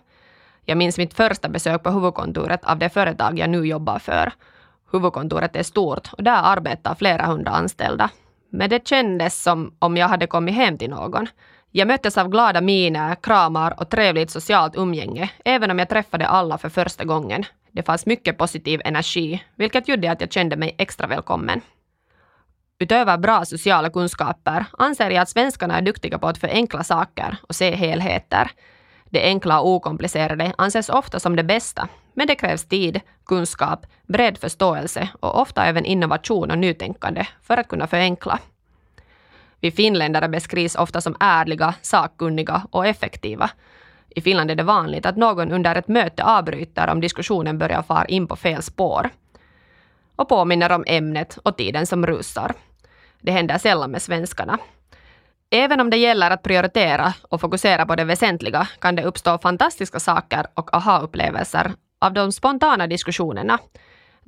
Jag 0.64 0.78
minns 0.78 0.98
mitt 0.98 1.14
första 1.14 1.48
besök 1.48 1.82
på 1.82 1.90
huvudkontoret 1.90 2.64
av 2.64 2.78
det 2.78 2.88
företag 2.88 3.38
jag 3.38 3.50
nu 3.50 3.66
jobbar 3.66 3.98
för. 3.98 4.32
Huvudkontoret 4.92 5.56
är 5.56 5.62
stort 5.62 6.08
och 6.12 6.22
där 6.22 6.42
arbetar 6.42 6.94
flera 6.94 7.26
hundra 7.26 7.50
anställda. 7.50 8.10
Men 8.50 8.70
det 8.70 8.88
kändes 8.88 9.42
som 9.42 9.74
om 9.78 9.96
jag 9.96 10.08
hade 10.08 10.26
kommit 10.26 10.54
hem 10.54 10.78
till 10.78 10.90
någon. 10.90 11.26
Jag 11.70 11.88
möttes 11.88 12.18
av 12.18 12.28
glada 12.28 12.60
miner, 12.60 13.14
kramar 13.14 13.80
och 13.80 13.90
trevligt 13.90 14.30
socialt 14.30 14.76
umgänge, 14.76 15.30
även 15.44 15.70
om 15.70 15.78
jag 15.78 15.88
träffade 15.88 16.26
alla 16.26 16.58
för 16.58 16.68
första 16.68 17.04
gången. 17.04 17.44
Det 17.72 17.82
fanns 17.82 18.06
mycket 18.06 18.38
positiv 18.38 18.80
energi, 18.84 19.44
vilket 19.56 19.88
gjorde 19.88 20.10
att 20.10 20.20
jag 20.20 20.32
kände 20.32 20.56
mig 20.56 20.74
extra 20.78 21.06
välkommen. 21.06 21.60
Utöver 22.78 23.18
bra 23.18 23.44
sociala 23.44 23.90
kunskaper 23.90 24.64
anser 24.78 25.10
jag 25.10 25.22
att 25.22 25.28
svenskarna 25.28 25.78
är 25.78 25.82
duktiga 25.82 26.18
på 26.18 26.28
att 26.28 26.38
förenkla 26.38 26.84
saker 26.84 27.36
och 27.48 27.54
se 27.54 27.74
helheter. 27.74 28.50
Det 29.10 29.22
enkla 29.22 29.60
och 29.60 29.68
okomplicerade 29.68 30.52
anses 30.58 30.88
ofta 30.88 31.20
som 31.20 31.36
det 31.36 31.44
bästa, 31.44 31.88
men 32.14 32.26
det 32.26 32.34
krävs 32.34 32.64
tid, 32.64 33.00
kunskap, 33.26 33.86
bred 34.06 34.38
förståelse 34.38 35.08
och 35.20 35.40
ofta 35.40 35.64
även 35.64 35.84
innovation 35.84 36.50
och 36.50 36.58
nytänkande 36.58 37.26
för 37.42 37.56
att 37.56 37.68
kunna 37.68 37.86
förenkla. 37.86 38.38
Vi 39.60 39.70
finländare 39.70 40.28
beskrivs 40.28 40.74
ofta 40.74 41.00
som 41.00 41.16
ärliga, 41.20 41.74
sakkunniga 41.82 42.66
och 42.70 42.86
effektiva. 42.86 43.50
I 44.10 44.20
Finland 44.20 44.50
är 44.50 44.54
det 44.54 44.62
vanligt 44.62 45.06
att 45.06 45.16
någon 45.16 45.52
under 45.52 45.76
ett 45.76 45.88
möte 45.88 46.24
avbryter 46.24 46.88
om 46.88 47.00
diskussionen 47.00 47.58
börjar 47.58 47.82
fara 47.82 48.04
in 48.04 48.26
på 48.26 48.36
fel 48.36 48.62
spår 48.62 49.10
och 50.16 50.28
påminner 50.28 50.72
om 50.72 50.84
ämnet 50.86 51.38
och 51.42 51.56
tiden 51.56 51.86
som 51.86 52.06
rusar. 52.06 52.54
Det 53.20 53.32
händer 53.32 53.58
sällan 53.58 53.90
med 53.90 54.02
svenskarna. 54.02 54.58
Även 55.50 55.80
om 55.80 55.90
det 55.90 55.96
gäller 55.96 56.30
att 56.30 56.42
prioritera 56.42 57.14
och 57.28 57.40
fokusera 57.40 57.86
på 57.86 57.96
det 57.96 58.04
väsentliga 58.04 58.68
kan 58.78 58.96
det 58.96 59.04
uppstå 59.04 59.38
fantastiska 59.38 60.00
saker 60.00 60.46
och 60.54 60.74
aha-upplevelser 60.74 61.72
av 61.98 62.12
de 62.12 62.32
spontana 62.32 62.86
diskussionerna. 62.86 63.58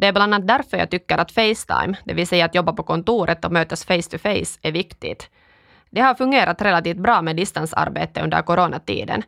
Det 0.00 0.06
är 0.06 0.12
bland 0.12 0.34
annat 0.34 0.48
därför 0.48 0.76
jag 0.76 0.90
tycker 0.90 1.18
att 1.18 1.32
Facetime, 1.32 1.96
det 2.04 2.14
vill 2.14 2.26
säga 2.26 2.44
att 2.44 2.54
jobba 2.54 2.72
på 2.72 2.82
kontoret 2.82 3.44
och 3.44 3.52
mötas 3.52 3.84
face 3.84 4.02
to 4.10 4.18
face, 4.18 4.58
är 4.62 4.72
viktigt. 4.72 5.30
Det 5.90 6.00
har 6.00 6.14
fungerat 6.14 6.62
relativt 6.62 6.96
bra 6.96 7.22
med 7.22 7.36
distansarbete 7.36 8.22
under 8.22 8.42
coronatiden. 8.42 9.22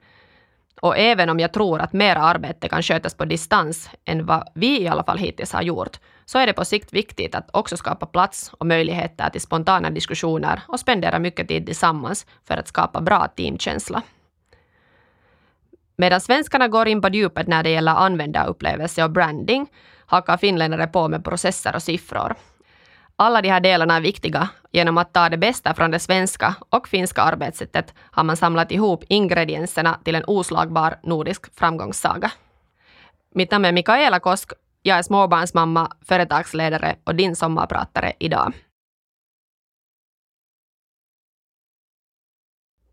Och 0.80 0.98
även 0.98 1.28
om 1.28 1.40
jag 1.40 1.52
tror 1.52 1.80
att 1.80 1.92
mer 1.92 2.16
arbete 2.16 2.68
kan 2.68 2.82
skötas 2.82 3.14
på 3.14 3.24
distans 3.24 3.90
än 4.04 4.26
vad 4.26 4.48
vi 4.54 4.82
i 4.82 4.88
alla 4.88 5.04
fall 5.04 5.18
hittills 5.18 5.52
har 5.52 5.62
gjort, 5.62 5.98
så 6.24 6.38
är 6.38 6.46
det 6.46 6.52
på 6.52 6.64
sikt 6.64 6.92
viktigt 6.92 7.34
att 7.34 7.48
också 7.52 7.76
skapa 7.76 8.06
plats 8.06 8.50
och 8.58 8.66
möjligheter 8.66 9.30
till 9.30 9.40
spontana 9.40 9.90
diskussioner 9.90 10.60
och 10.68 10.80
spendera 10.80 11.18
mycket 11.18 11.48
tid 11.48 11.66
tillsammans 11.66 12.26
för 12.44 12.56
att 12.56 12.68
skapa 12.68 13.00
bra 13.00 13.28
teamkänsla. 13.36 14.02
Medan 15.96 16.20
svenskarna 16.20 16.68
går 16.68 16.88
in 16.88 17.02
på 17.02 17.08
djupet 17.08 17.46
när 17.46 17.62
det 17.62 17.70
gäller 17.70 17.92
användarupplevelse 17.92 19.04
och 19.04 19.10
branding 19.10 19.68
hakar 20.12 20.36
finländare 20.36 20.86
på 20.86 21.08
med 21.08 21.24
processer 21.24 21.74
och 21.74 21.82
siffror. 21.82 22.34
Alla 23.16 23.42
de 23.42 23.48
här 23.48 23.60
delarna 23.60 23.96
är 23.96 24.00
viktiga. 24.00 24.48
Genom 24.72 24.98
att 24.98 25.12
ta 25.12 25.28
det 25.28 25.38
bästa 25.38 25.74
från 25.74 25.90
det 25.90 25.98
svenska 25.98 26.54
och 26.68 26.88
finska 26.88 27.22
arbetssättet 27.22 27.94
har 27.98 28.24
man 28.24 28.36
samlat 28.36 28.72
ihop 28.72 29.04
ingredienserna 29.08 30.00
till 30.04 30.14
en 30.14 30.24
oslagbar 30.26 30.98
nordisk 31.02 31.54
framgångssaga. 31.54 32.32
Mitt 33.34 33.50
namn 33.50 33.64
är 33.64 33.72
Mikaela 33.72 34.20
Kosk. 34.20 34.52
Jag 34.82 34.98
är 34.98 35.02
småbarnsmamma, 35.02 35.92
företagsledare 36.04 36.96
och 37.04 37.14
din 37.14 37.36
sommarpratare 37.36 38.12
idag. 38.18 38.52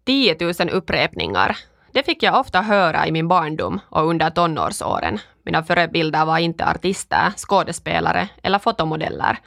10 0.04 0.38
000 0.40 0.70
upprepningar. 0.72 1.58
Det 1.92 2.04
fick 2.04 2.24
jag 2.24 2.40
ofta 2.40 2.62
höra 2.62 3.08
i 3.08 3.12
min 3.12 3.28
barndom 3.28 3.80
och 3.90 4.10
under 4.10 4.30
tonårsåren. 4.30 5.20
Mina 5.46 5.64
förebilder 5.64 6.26
var 6.26 6.38
inte 6.38 6.66
artister, 6.66 7.34
skådespelare 7.38 8.28
eller 8.44 8.60
fotomodeller. 8.60 9.38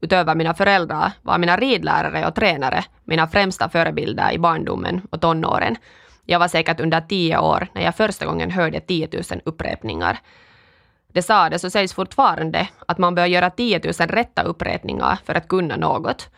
Utöver 0.00 0.34
mina 0.34 0.54
föräldrar 0.54 1.12
var 1.22 1.38
mina 1.38 1.56
ridlärare 1.56 2.26
och 2.26 2.34
tränare 2.34 2.84
mina 3.04 3.26
främsta 3.26 3.68
förebilder 3.68 4.32
i 4.32 4.38
barndomen 4.38 5.02
och 5.10 5.20
tonåren. 5.20 5.76
Jag 6.24 6.38
var 6.38 6.48
säkert 6.48 6.80
under 6.80 7.00
tio 7.00 7.38
år 7.38 7.68
när 7.72 7.82
jag 7.82 7.96
första 7.96 8.26
gången 8.26 8.50
hörde 8.50 8.80
10 8.80 9.08
000 9.12 9.22
upprepningar. 9.44 10.18
Det 11.12 11.22
sades 11.22 11.64
och 11.64 11.72
sägs 11.72 11.94
fortfarande 11.94 12.68
att 12.86 12.98
man 12.98 13.14
bör 13.14 13.26
göra 13.26 13.50
10 13.50 13.80
000 13.84 13.92
rätta 13.92 14.42
upprepningar 14.42 15.18
för 15.24 15.34
att 15.34 15.48
kunna 15.48 15.76
något. 15.76 16.28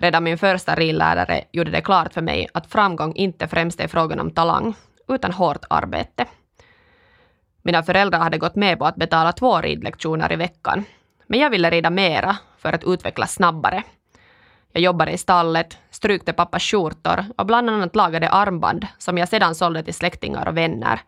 Redan 0.00 0.24
min 0.24 0.38
första 0.38 0.74
ridlärare 0.74 1.44
gjorde 1.52 1.70
det 1.70 1.80
klart 1.80 2.14
för 2.14 2.22
mig 2.22 2.48
att 2.54 2.66
framgång 2.66 3.14
inte 3.14 3.48
främst 3.48 3.80
är 3.80 3.88
frågan 3.88 4.20
om 4.20 4.30
talang, 4.30 4.74
utan 5.08 5.32
hårt 5.32 5.64
arbete. 5.70 6.26
Mina 7.62 7.82
föräldrar 7.82 8.18
hade 8.18 8.38
gått 8.38 8.54
med 8.54 8.78
på 8.78 8.86
att 8.86 8.96
betala 8.96 9.32
två 9.32 9.60
ridlektioner 9.60 10.32
i 10.32 10.36
veckan. 10.36 10.84
Men 11.26 11.40
jag 11.40 11.50
ville 11.50 11.70
rida 11.70 11.90
mera 11.90 12.36
för 12.58 12.72
att 12.72 12.84
utvecklas 12.84 13.34
snabbare. 13.34 13.82
Jag 14.72 14.82
jobbade 14.82 15.12
i 15.12 15.18
stallet, 15.18 15.78
strykte 15.90 16.32
pappas 16.32 16.62
skjortor 16.62 17.24
och 17.36 17.46
bland 17.46 17.70
annat 17.70 17.96
lagade 17.96 18.28
armband 18.28 18.86
som 18.98 19.18
jag 19.18 19.28
sedan 19.28 19.54
sålde 19.54 19.82
till 19.82 19.94
släktingar 19.94 20.48
och 20.48 20.56
vänner. 20.56 21.00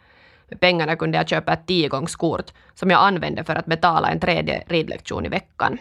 Med 0.48 0.60
pengarna 0.60 0.96
kunde 0.96 1.18
jag 1.18 1.28
köpa 1.28 1.52
ett 1.52 1.66
tiogångskort 1.66 2.50
som 2.74 2.90
jag 2.90 3.00
använde 3.00 3.44
för 3.44 3.56
att 3.56 3.66
betala 3.66 4.08
en 4.08 4.20
tredje 4.20 4.64
ridlektion 4.66 5.26
i 5.26 5.28
veckan. 5.28 5.78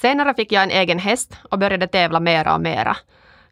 Senare 0.00 0.34
fick 0.34 0.52
jag 0.52 0.62
en 0.62 0.70
egen 0.70 0.98
häst 0.98 1.36
och 1.50 1.58
började 1.58 1.86
tävla 1.86 2.20
mera 2.20 2.54
och 2.54 2.60
mera. 2.60 2.96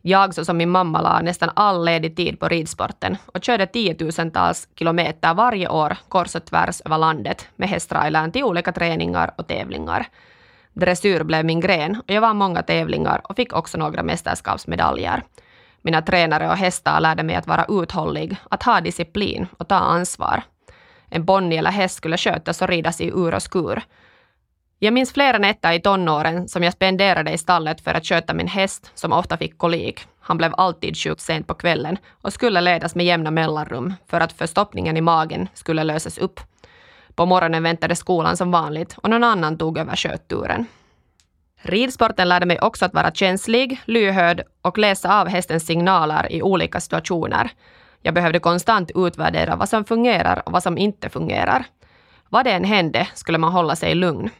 Jag 0.02 0.34
så 0.34 0.44
som 0.44 0.56
min 0.56 0.70
mamma 0.70 1.00
la 1.00 1.20
nästan 1.20 1.50
all 1.56 1.84
ledig 1.84 2.16
tid 2.16 2.40
på 2.40 2.48
ridsporten 2.48 3.16
och 3.26 3.44
körde 3.44 3.66
tiotusentals 3.66 4.68
kilometer 4.78 5.34
varje 5.34 5.68
år 5.68 5.96
kors 6.08 6.34
och 6.34 6.44
tvärs 6.44 6.80
över 6.84 6.98
landet 6.98 7.48
med 7.56 7.68
hästrailern 7.68 8.32
till 8.32 8.44
olika 8.44 8.72
träningar 8.72 9.34
och 9.38 9.46
tävlingar. 9.46 10.06
Dressyr 10.72 11.22
blev 11.22 11.44
min 11.44 11.60
gren 11.60 11.96
och 11.96 12.14
jag 12.14 12.20
vann 12.20 12.36
många 12.36 12.62
tävlingar 12.62 13.20
och 13.24 13.36
fick 13.36 13.52
också 13.52 13.78
några 13.78 14.02
mästerskapsmedaljer. 14.02 15.22
Mina 15.82 16.02
tränare 16.02 16.48
och 16.48 16.56
hästar 16.56 17.00
lärde 17.00 17.22
mig 17.22 17.36
att 17.36 17.46
vara 17.46 17.66
uthållig, 17.68 18.36
att 18.50 18.62
ha 18.62 18.80
disciplin 18.80 19.46
och 19.58 19.68
ta 19.68 19.76
ansvar. 19.76 20.42
En 21.10 21.26
ponny 21.26 21.56
eller 21.56 21.70
häst 21.70 21.94
skulle 21.94 22.16
skötas 22.16 22.62
och 22.62 22.68
ridas 22.68 23.00
i 23.00 23.08
ur 23.08 23.34
och 23.34 23.42
skur. 23.42 23.82
Jag 24.78 24.95
minns 24.95 25.12
flera 25.12 25.38
nätter 25.38 25.73
i 25.73 25.80
tonåren 25.80 26.49
som 26.49 26.62
jag 26.62 26.73
spenderade 26.73 27.33
i 27.33 27.38
stallet 27.38 27.80
för 27.80 27.95
att 27.95 28.06
sköta 28.06 28.35
min 28.35 28.49
häst 28.49 28.90
som 28.95 29.12
ofta 29.12 29.37
fick 29.37 29.59
kolik. 29.59 30.06
Han 30.21 30.37
blev 30.37 30.54
alltid 30.56 30.97
sjuk 30.97 31.21
sent 31.21 31.47
på 31.47 31.54
kvällen 31.54 31.99
och 32.23 32.33
skulle 32.33 32.61
ledas 32.61 32.95
med 32.95 33.06
jämna 33.06 33.30
mellanrum 33.30 33.95
för 34.06 34.21
att 34.21 34.33
förstoppningen 34.33 34.97
i 34.97 35.00
magen 35.00 35.49
skulle 35.54 35.85
lösas 35.85 36.18
upp. 36.18 36.40
På 37.14 37.26
morgonen 37.26 37.62
väntade 37.62 37.97
skolan 37.97 38.37
som 38.37 38.50
vanligt 38.50 38.99
och 38.99 39.11
någon 39.11 39.25
annan 39.25 39.59
tog 39.59 39.78
över 39.78 39.97
skötturen. 39.97 40.66
Ridsporten 41.62 42.28
lärde 42.28 42.47
mig 42.47 42.61
också 42.61 42.85
att 42.85 42.95
vara 42.95 43.11
känslig, 43.11 43.80
lyhörd 43.85 44.42
och 44.62 44.78
läsa 44.78 45.21
av 45.21 45.28
hästens 45.28 45.66
signaler 45.66 46.33
i 46.33 46.42
olika 46.42 46.80
situationer. 46.80 47.50
Jag 48.02 48.14
behövde 48.14 48.38
konstant 48.38 48.90
utvärdera 48.95 49.56
vad 49.56 49.68
som 49.68 49.85
fungerar 49.85 50.42
och 50.47 50.52
vad 50.52 50.62
som 50.62 50.78
inte 50.78 51.09
fungerar. 51.09 51.64
Vad 52.28 52.45
det 52.45 52.50
än 52.50 52.64
hände 52.64 53.09
skulle 53.14 53.38
man 53.38 53.52
hålla 53.52 53.76
sig 53.76 53.95
lugn. 53.95 54.30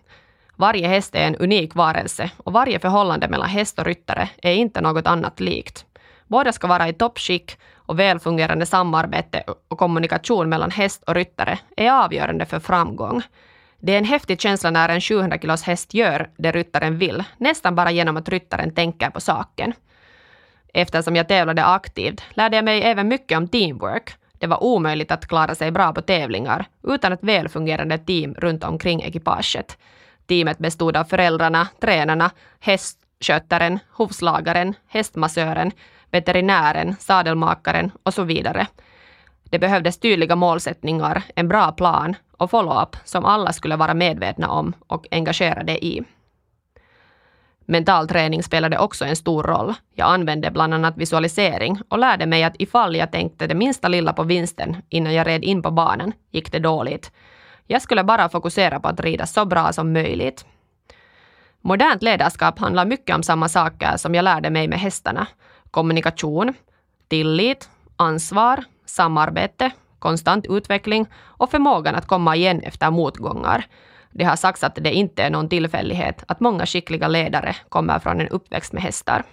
Varje 0.57 0.89
häst 0.89 1.15
är 1.15 1.27
en 1.27 1.37
unik 1.37 1.75
varelse 1.75 2.31
och 2.37 2.53
varje 2.53 2.79
förhållande 2.79 3.29
mellan 3.29 3.49
häst 3.49 3.79
och 3.79 3.85
ryttare 3.85 4.29
är 4.43 4.53
inte 4.53 4.81
något 4.81 5.07
annat 5.07 5.41
likt. 5.41 5.85
Båda 6.27 6.53
ska 6.53 6.67
vara 6.67 6.89
i 6.89 6.93
toppskick 6.93 7.59
och 7.75 7.99
välfungerande 7.99 8.67
samarbete 8.67 9.45
och 9.69 9.79
kommunikation 9.79 10.49
mellan 10.49 10.71
häst 10.71 11.03
och 11.07 11.15
ryttare 11.15 11.59
är 11.77 12.05
avgörande 12.05 12.47
för 12.47 12.61
framgång. 12.61 13.23
Det 13.79 13.95
är 13.95 13.99
en 13.99 14.05
häftig 14.05 14.41
känsla 14.41 14.71
när 14.71 14.89
en 14.89 15.01
700 15.01 15.39
kilos 15.39 15.63
häst 15.63 15.95
gör 15.95 16.31
det 16.37 16.53
ryttaren 16.53 16.99
vill, 16.99 17.25
nästan 17.37 17.75
bara 17.75 17.91
genom 17.91 18.17
att 18.17 18.29
ryttaren 18.29 18.75
tänker 18.75 19.11
på 19.11 19.21
saken. 19.21 19.73
Eftersom 20.75 21.17
jag 21.17 21.29
tävlade 21.29 21.65
aktivt 21.65 22.23
lärde 22.31 22.57
jag 22.57 22.65
mig 22.65 22.83
även 22.83 23.09
mycket 23.09 23.39
om 23.39 23.49
teamwork. 23.49 24.15
Det 24.39 24.47
var 24.47 24.65
omöjligt 24.65 25.11
att 25.11 25.29
klara 25.29 25.55
sig 25.55 25.71
bra 25.71 25.93
på 25.93 26.03
tävlingar 26.03 26.67
utan 26.83 27.13
ett 27.13 27.23
välfungerande 27.23 27.99
team 27.99 28.35
runt 28.35 28.65
omkring 28.65 29.03
ekipaget. 29.03 29.79
Teamet 30.27 30.59
bestod 30.59 30.97
av 30.97 31.05
föräldrarna, 31.05 31.69
tränarna, 31.81 32.31
hästskötaren, 32.61 33.79
hovslagaren, 33.93 34.75
hästmassören, 34.89 35.73
veterinären, 36.11 36.97
sadelmakaren 36.99 37.91
och 38.03 38.15
så 38.15 38.23
vidare. 38.23 38.67
Det 39.51 39.59
behövdes 39.59 39.99
tydliga 39.99 40.37
målsättningar, 40.37 41.23
en 41.35 41.49
bra 41.49 41.73
plan 41.73 42.17
och 42.37 42.51
follow-up 42.51 42.97
som 43.05 43.25
alla 43.25 43.53
skulle 43.53 43.77
vara 43.77 43.95
medvetna 43.95 44.49
om 44.51 44.73
och 44.87 45.07
engagerade 45.11 45.85
i. 45.85 46.03
Mental 47.69 48.09
träning 48.09 48.43
spelade 48.43 48.79
också 48.79 49.05
en 49.05 49.17
stor 49.17 49.43
roll. 49.43 49.75
Jag 49.95 50.09
använde 50.11 50.51
bland 50.51 50.75
annat 50.75 50.97
visualisering 50.97 51.81
och 51.89 51.99
lärde 51.99 52.27
mig 52.27 52.45
att 52.45 52.57
ifall 52.59 52.97
jag 52.97 53.13
tänkte 53.13 53.47
det 53.47 53.55
minsta 53.55 53.89
lilla 53.89 54.13
på 54.13 54.23
vinsten 54.23 54.77
innan 54.89 55.15
jag 55.15 55.27
red 55.27 55.45
in 55.45 55.63
på 55.63 55.71
banan 55.71 56.13
gick 56.31 56.53
det 56.53 56.59
dåligt. 56.59 57.13
Jag 57.67 57.83
skulle 57.83 58.05
bara 58.05 58.29
fokusera 58.29 58.81
på 58.81 58.89
att 58.89 59.01
rida 59.01 59.27
så 59.27 59.45
bra 59.45 59.73
som 59.73 59.93
möjligt. 59.93 60.45
Modernt 61.61 62.03
ledarskap 62.03 62.59
handlar 62.59 62.87
mycket 62.87 63.17
om 63.17 63.23
samma 63.23 63.49
saker 63.49 63.97
som 63.97 64.15
jag 64.15 64.23
lärde 64.23 64.51
mig 64.51 64.69
med 64.69 64.81
hästarna. 64.81 65.27
Kommunikation, 65.71 66.55
tillit, 67.09 67.71
ansvar, 67.97 68.65
samarbete, 68.85 69.71
konstant 69.99 70.47
utveckling 70.47 71.07
och 71.15 71.51
förmågan 71.51 71.95
att 71.95 72.07
komma 72.07 72.37
igen 72.37 72.61
efter 72.61 72.91
motgångar. 72.91 73.67
Det 74.11 74.25
har 74.25 74.37
sagts 74.37 74.65
att 74.65 74.75
det 74.75 74.93
inte 74.93 75.23
är 75.23 75.31
någon 75.31 75.49
tillfällighet 75.49 76.25
att 76.29 76.41
många 76.41 76.67
skickliga 76.67 77.09
ledare 77.09 77.57
kommer 77.69 77.99
från 77.99 78.21
en 78.21 78.29
uppväxt 78.29 78.73
med 78.73 78.83
hästar. 78.83 79.25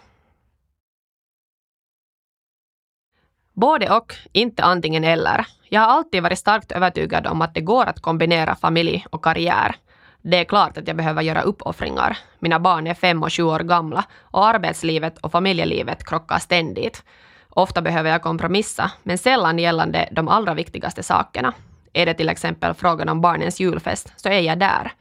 Både 3.54 3.90
och, 3.98 4.16
inte 4.32 4.64
antingen 4.64 5.04
eller. 5.04 5.46
Jag 5.70 5.82
har 5.82 5.88
alltid 5.88 6.24
varit 6.24 6.40
starkt 6.40 6.72
övertygad 6.72 7.28
om 7.28 7.42
att 7.42 7.54
det 7.54 7.62
går 7.62 7.86
att 7.86 8.02
kombinera 8.02 8.56
familj 8.56 9.06
och 9.10 9.24
karriär. 9.24 9.76
Det 10.22 10.38
är 10.38 10.44
klart 10.44 10.78
att 10.78 10.88
jag 10.88 10.98
behöver 10.98 11.22
göra 11.22 11.42
uppoffringar. 11.42 12.18
Mina 12.40 12.60
barn 12.60 12.88
är 12.88 12.94
fem 12.94 13.24
och 13.24 13.34
sju 13.34 13.44
år 13.44 13.60
gamla 13.60 14.04
och 14.22 14.48
arbetslivet 14.48 15.18
och 15.18 15.32
familjelivet 15.32 16.06
krockar 16.06 16.40
ständigt. 16.40 17.04
Ofta 17.50 17.82
behöver 17.82 18.10
jag 18.10 18.22
kompromissa, 18.22 18.92
men 19.04 19.18
sällan 19.18 19.60
gällande 19.60 20.10
de 20.12 20.28
allra 20.28 20.54
viktigaste 20.54 21.04
sakerna. 21.04 21.54
Är 21.94 22.06
det 22.06 22.14
till 22.14 22.30
exempel 22.30 22.74
frågan 22.74 23.10
om 23.10 23.22
barnens 23.22 23.60
julfest, 23.60 24.14
så 24.16 24.30
är 24.30 24.40
jag 24.40 24.60
där. 24.60 24.92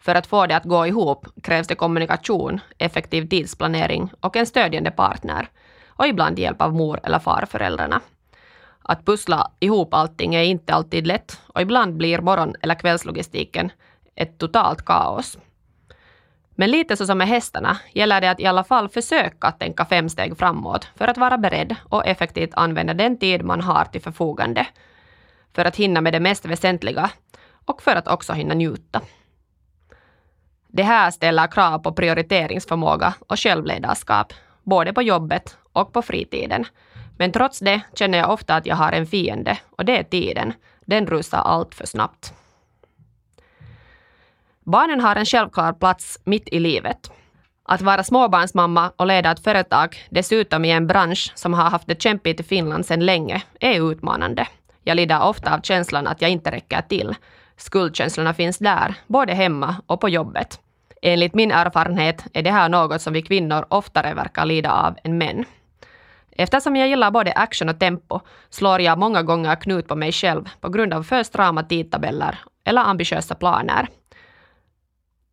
För 0.00 0.14
att 0.14 0.26
få 0.26 0.46
det 0.46 0.56
att 0.56 0.64
gå 0.64 0.86
ihop 0.86 1.26
krävs 1.42 1.66
det 1.66 1.74
kommunikation, 1.74 2.60
effektiv 2.78 3.28
tidsplanering 3.28 4.10
och 4.20 4.36
en 4.36 4.46
stödjande 4.46 4.90
partner. 4.90 5.48
Och 5.96 6.06
ibland 6.06 6.38
hjälp 6.38 6.62
av 6.62 6.74
mor 6.74 7.00
eller 7.02 7.18
farföräldrarna. 7.18 8.00
Att 8.82 9.04
pussla 9.04 9.50
ihop 9.60 9.94
allting 9.94 10.34
är 10.34 10.42
inte 10.42 10.74
alltid 10.74 11.06
lätt 11.06 11.40
och 11.46 11.60
ibland 11.60 11.96
blir 11.96 12.18
morgon 12.18 12.54
eller 12.62 12.74
kvällslogistiken 12.74 13.70
ett 14.14 14.38
totalt 14.38 14.84
kaos. 14.84 15.38
Men 16.58 16.70
lite 16.70 16.96
så 16.96 17.06
som 17.06 17.18
med 17.18 17.28
hästarna 17.28 17.78
gäller 17.92 18.20
det 18.20 18.30
att 18.30 18.40
i 18.40 18.46
alla 18.46 18.64
fall 18.64 18.88
försöka 18.88 19.50
tänka 19.50 19.84
fem 19.84 20.08
steg 20.08 20.38
framåt 20.38 20.88
för 20.94 21.08
att 21.08 21.18
vara 21.18 21.38
beredd 21.38 21.76
och 21.88 22.06
effektivt 22.06 22.54
använda 22.54 22.94
den 22.94 23.18
tid 23.18 23.44
man 23.44 23.60
har 23.60 23.84
till 23.84 24.02
förfogande. 24.02 24.66
För 25.54 25.64
att 25.64 25.76
hinna 25.76 26.00
med 26.00 26.12
det 26.12 26.20
mest 26.20 26.44
väsentliga 26.44 27.10
och 27.64 27.82
för 27.82 27.96
att 27.96 28.08
också 28.08 28.32
hinna 28.32 28.54
njuta. 28.54 29.00
Det 30.68 30.82
här 30.82 31.10
ställer 31.10 31.46
krav 31.46 31.78
på 31.78 31.92
prioriteringsförmåga 31.92 33.14
och 33.28 33.38
självledarskap, 33.38 34.32
både 34.62 34.92
på 34.92 35.02
jobbet 35.02 35.58
och 35.76 35.92
på 35.92 36.02
fritiden. 36.02 36.64
Men 37.18 37.32
trots 37.32 37.58
det 37.58 37.80
känner 37.94 38.18
jag 38.18 38.30
ofta 38.30 38.54
att 38.54 38.66
jag 38.66 38.76
har 38.76 38.92
en 38.92 39.06
fiende 39.06 39.58
och 39.70 39.84
det 39.84 39.98
är 39.98 40.02
tiden. 40.02 40.52
Den 40.84 41.06
rusar 41.06 41.38
allt 41.38 41.74
för 41.74 41.86
snabbt. 41.86 42.34
Barnen 44.64 45.00
har 45.00 45.16
en 45.16 45.26
självklar 45.26 45.72
plats 45.72 46.18
mitt 46.24 46.48
i 46.48 46.60
livet. 46.60 47.10
Att 47.68 47.82
vara 47.82 48.04
småbarnsmamma 48.04 48.92
och 48.96 49.06
leda 49.06 49.30
ett 49.30 49.44
företag, 49.44 49.96
dessutom 50.10 50.64
i 50.64 50.70
en 50.70 50.86
bransch 50.86 51.32
som 51.34 51.54
har 51.54 51.70
haft 51.70 51.86
det 51.86 52.02
kämpigt 52.02 52.40
i 52.40 52.42
Finland 52.42 52.86
sedan 52.86 53.06
länge, 53.06 53.42
är 53.60 53.90
utmanande. 53.90 54.48
Jag 54.84 54.96
lider 54.96 55.22
ofta 55.22 55.54
av 55.54 55.60
känslan 55.60 56.06
att 56.06 56.22
jag 56.22 56.30
inte 56.30 56.50
räcker 56.50 56.80
till. 56.80 57.14
Skuldkänslorna 57.56 58.34
finns 58.34 58.58
där, 58.58 58.94
både 59.06 59.34
hemma 59.34 59.76
och 59.86 60.00
på 60.00 60.08
jobbet. 60.08 60.60
Enligt 61.02 61.34
min 61.34 61.52
erfarenhet 61.52 62.24
är 62.32 62.42
det 62.42 62.50
här 62.50 62.68
något 62.68 63.02
som 63.02 63.12
vi 63.12 63.22
kvinnor 63.22 63.66
oftare 63.68 64.14
verkar 64.14 64.44
lida 64.44 64.72
av 64.72 64.96
än 65.04 65.18
män. 65.18 65.44
Eftersom 66.38 66.76
jag 66.76 66.88
gillar 66.88 67.10
både 67.10 67.32
action 67.32 67.68
och 67.68 67.78
tempo 67.78 68.20
slår 68.50 68.80
jag 68.80 68.98
många 68.98 69.22
gånger 69.22 69.54
knut 69.54 69.88
på 69.88 69.96
mig 69.96 70.12
själv 70.12 70.48
på 70.60 70.68
grund 70.68 70.94
av 70.94 71.02
för 71.02 71.22
strama 71.22 71.62
tidtabeller 71.62 72.38
eller 72.64 72.82
ambitiösa 72.82 73.34
planer. 73.34 73.88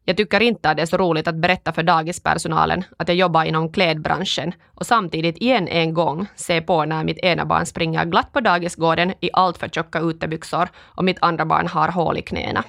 Jag 0.05 0.17
tycker 0.17 0.39
inte 0.39 0.69
att 0.69 0.77
det 0.77 0.83
är 0.83 0.85
så 0.87 0.97
roligt 0.97 1.27
att 1.27 1.35
berätta 1.35 1.73
för 1.73 1.83
dagispersonalen 1.83 2.83
att 2.97 3.07
jag 3.07 3.17
jobbar 3.17 3.43
inom 3.43 3.71
klädbranschen 3.71 4.53
och 4.75 4.85
samtidigt 4.85 5.37
igen 5.37 5.67
en 5.67 5.93
gång 5.93 6.27
se 6.35 6.61
på 6.61 6.85
när 6.85 7.03
mitt 7.03 7.17
ena 7.17 7.45
barn 7.45 7.65
springer 7.65 8.05
glatt 8.05 8.33
på 8.33 8.39
dagisgården 8.39 9.13
i 9.19 9.29
alltför 9.33 9.67
tjocka 9.67 9.99
utebyxor 9.99 10.69
och 10.77 11.03
mitt 11.03 11.17
andra 11.21 11.45
barn 11.45 11.67
har 11.67 11.87
hål 11.87 12.17
i 12.17 12.21
knäna. 12.21 12.63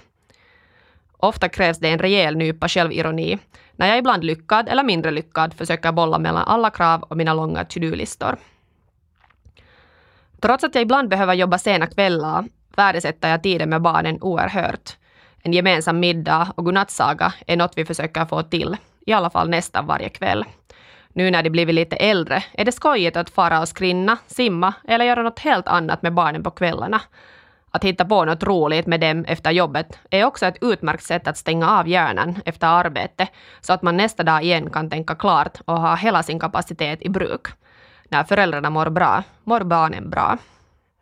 Ofta 1.25 1.49
krävs 1.49 1.79
det 1.79 1.89
en 1.89 1.99
rejäl 1.99 2.37
nypa 2.37 2.69
självironi 2.69 3.39
när 3.77 3.89
jag 3.89 3.99
ibland 3.99 4.25
lyckad 4.25 4.69
eller 4.69 4.83
mindre 4.83 5.11
lyckad 5.11 5.55
försöker 5.55 5.93
bolla 5.93 6.19
mellan 6.19 6.45
alla 6.45 6.71
krav 6.71 7.03
och 7.03 7.17
mina 7.17 7.35
långa 7.35 7.65
to-do-listor. 7.65 8.37
Trots 10.41 10.65
att 10.65 10.75
jag 10.75 10.83
ibland 10.83 11.09
behöver 11.09 11.35
jobba 11.35 11.59
sena 11.59 11.87
kvällar 11.87 12.45
värdesätter 12.77 13.31
jag 13.31 13.43
tiden 13.43 13.71
med 13.71 13.83
barnen 13.83 14.19
oerhört. 14.21 14.97
En 15.43 15.53
gemensam 15.53 16.01
middag 16.01 16.53
och 16.55 16.65
godnattsaga 16.65 17.33
är 17.47 17.57
något 17.57 17.73
vi 17.77 17.85
försöker 17.85 18.25
få 18.25 18.43
till, 18.43 18.77
i 19.07 19.13
alla 19.13 19.31
fall 19.31 19.49
nästan 19.49 19.87
varje 19.87 20.09
kväll. 20.09 20.45
Nu 21.09 21.31
när 21.31 21.43
de 21.43 21.51
blivit 21.51 21.75
lite 21.75 21.97
äldre 21.97 22.45
är 22.53 22.65
det 22.65 22.73
skojigt 22.73 23.17
att 23.17 23.31
fara 23.31 23.61
och 23.61 23.69
skrinna, 23.69 24.19
simma 24.27 24.75
eller 24.89 25.05
göra 25.05 25.23
något 25.23 25.39
helt 25.39 25.69
annat 25.69 26.03
med 26.03 26.15
barnen 26.15 26.43
på 26.43 26.51
kvällarna. 26.51 27.01
Att 27.75 27.85
hitta 27.85 28.05
på 28.05 28.25
något 28.25 28.43
roligt 28.43 28.87
med 28.87 29.01
dem 29.01 29.25
efter 29.25 29.51
jobbet 29.51 29.99
är 30.11 30.25
också 30.25 30.47
ett 30.47 30.59
utmärkt 30.61 31.05
sätt 31.05 31.29
att 31.29 31.37
stänga 31.37 31.79
av 31.79 31.89
hjärnan 31.89 32.37
efter 32.45 32.67
arbete, 32.67 33.29
så 33.61 33.73
att 33.73 33.83
man 33.83 33.97
nästa 33.97 34.23
dag 34.23 34.43
igen 34.43 34.71
kan 34.71 34.91
tänka 34.91 35.15
klart 35.15 35.61
och 35.65 35.81
ha 35.81 35.95
hela 35.95 36.23
sin 36.23 36.41
kapacitet 36.41 37.03
i 37.03 37.09
bruk. 37.09 37.47
När 38.09 38.25
föräldrarna 38.25 38.71
mår 38.71 38.91
bra, 38.91 39.23
mår 39.45 39.61
barnen 39.61 40.11
bra. 40.11 40.39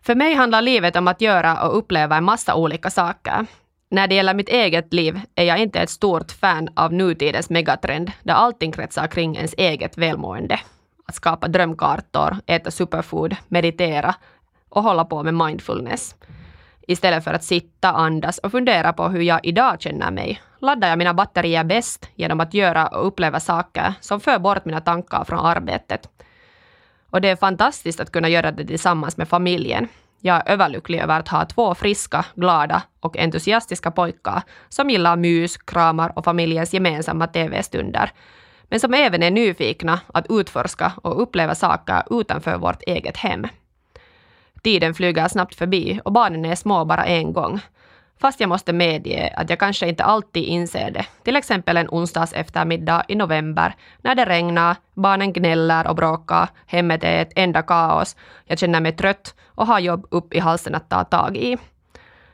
För 0.03 0.15
mig 0.15 0.35
handlar 0.35 0.63
livet 0.63 0.97
om 0.97 1.09
att 1.09 1.21
göra 1.21 1.63
och 1.63 1.79
uppleva 1.79 2.17
en 2.17 2.25
massa 2.25 2.55
olika 2.55 2.91
saker. 2.91 3.47
När 3.91 4.09
det 4.09 4.15
gäller 4.15 4.35
mitt 4.35 4.49
eget 4.49 4.93
liv 4.93 5.21
är 5.35 5.45
jag 5.45 5.59
inte 5.59 5.81
ett 5.81 5.91
stort 5.91 6.33
fan 6.33 6.69
av 6.77 6.93
nutidens 6.93 7.51
megatrend 7.51 8.13
där 8.23 8.35
allting 8.35 8.73
kretsar 8.73 9.07
kring 9.07 9.37
ens 9.37 9.55
eget 9.57 9.99
välmående. 9.99 10.61
Att 11.07 11.15
skapa 11.15 11.49
drömkartor, 11.49 12.37
äta 12.47 12.71
superfood, 12.71 13.37
meditera 13.49 14.15
och 14.69 14.83
hålla 14.83 15.05
på 15.05 15.23
med 15.23 15.35
mindfulness. 15.35 16.15
Istället 16.87 17.25
för 17.25 17.35
att 17.35 17.45
sitta, 17.45 17.93
andas 17.93 18.39
och 18.39 18.53
fundera 18.53 18.93
på 18.93 19.09
hur 19.09 19.21
jag 19.21 19.41
idag 19.43 19.81
känner 19.81 20.11
mig 20.11 20.41
laddar 20.59 20.89
jag 20.89 20.99
mina 20.99 21.15
batterier 21.15 21.65
bäst 21.65 22.09
genom 22.15 22.41
att 22.41 22.55
göra 22.55 22.87
och 22.87 23.07
uppleva 23.07 23.41
saker 23.41 23.95
som 24.01 24.21
för 24.21 24.39
bort 24.39 24.65
mina 24.65 24.81
tankar 24.81 25.25
från 25.25 25.47
arbetet. 25.47 26.09
Och 27.11 27.21
det 27.21 27.29
är 27.29 27.37
fantastiskt 27.37 28.01
att 28.01 28.13
kunna 28.13 28.29
göra 28.29 28.51
det 28.51 28.67
tillsammans 28.67 29.17
med 29.17 29.29
familjen. 29.29 29.89
Jag 30.21 30.37
är 30.37 30.53
överlycklig 30.53 31.01
över 31.01 31.21
att 31.21 31.29
ha 31.29 31.45
två 31.45 31.75
friska, 31.75 32.25
glada 32.35 32.83
och 33.01 33.17
entusiastiska 33.17 33.91
pojkar 33.91 34.43
som 34.69 34.91
gillar 34.91 35.17
mys, 35.17 35.57
kramar 35.57 36.13
och 36.19 36.25
familjens 36.25 36.75
gemensamma 36.75 37.27
TV-stunder. 37.27 38.11
Men 38.63 38.81
som 38.81 38.95
även 38.95 39.23
är 39.23 39.31
nyfikna 39.31 40.01
att 40.15 40.27
utforska 40.29 40.93
och 41.03 41.23
uppleva 41.23 41.55
saker 41.55 42.03
utanför 42.21 42.59
vårt 42.59 42.83
eget 42.83 43.17
hem. 43.17 43.47
Tiden 44.63 44.95
flyger 44.95 45.29
snabbt 45.29 45.55
förbi 45.55 46.01
och 46.05 46.13
barnen 46.13 46.45
är 46.45 46.55
små 46.55 46.85
bara 46.85 47.05
en 47.05 47.33
gång. 47.33 47.61
Fast 48.21 48.41
jag 48.41 48.49
måste 48.49 48.73
medge 48.73 49.35
att 49.37 49.51
jag 49.51 49.59
kanske 49.59 49.89
inte 49.89 50.05
alltid 50.05 50.45
inser 50.45 50.91
det. 50.91 51.07
Till 51.25 51.37
exempel 51.37 51.77
en 51.77 51.89
onsdags 51.89 52.33
eftermiddag 52.33 53.05
i 53.09 53.15
november 53.15 53.75
när 54.03 54.15
det 54.15 54.25
regnar, 54.25 54.77
barnen 54.95 55.33
gnäller 55.33 55.87
och 55.87 55.97
bråkar, 55.97 56.49
hemmet 56.67 57.05
är 57.05 57.23
ett 57.23 57.33
enda 57.37 57.63
kaos, 57.63 58.17
jag 58.45 58.59
känner 58.59 58.81
mig 58.81 58.93
trött 58.93 59.35
och 59.47 59.67
har 59.67 59.81
jobb 59.81 60.07
upp 60.11 60.35
i 60.35 60.39
halsen 60.39 60.75
att 60.75 60.91
ta 60.91 61.05
tag 61.05 61.37
i. 61.37 61.59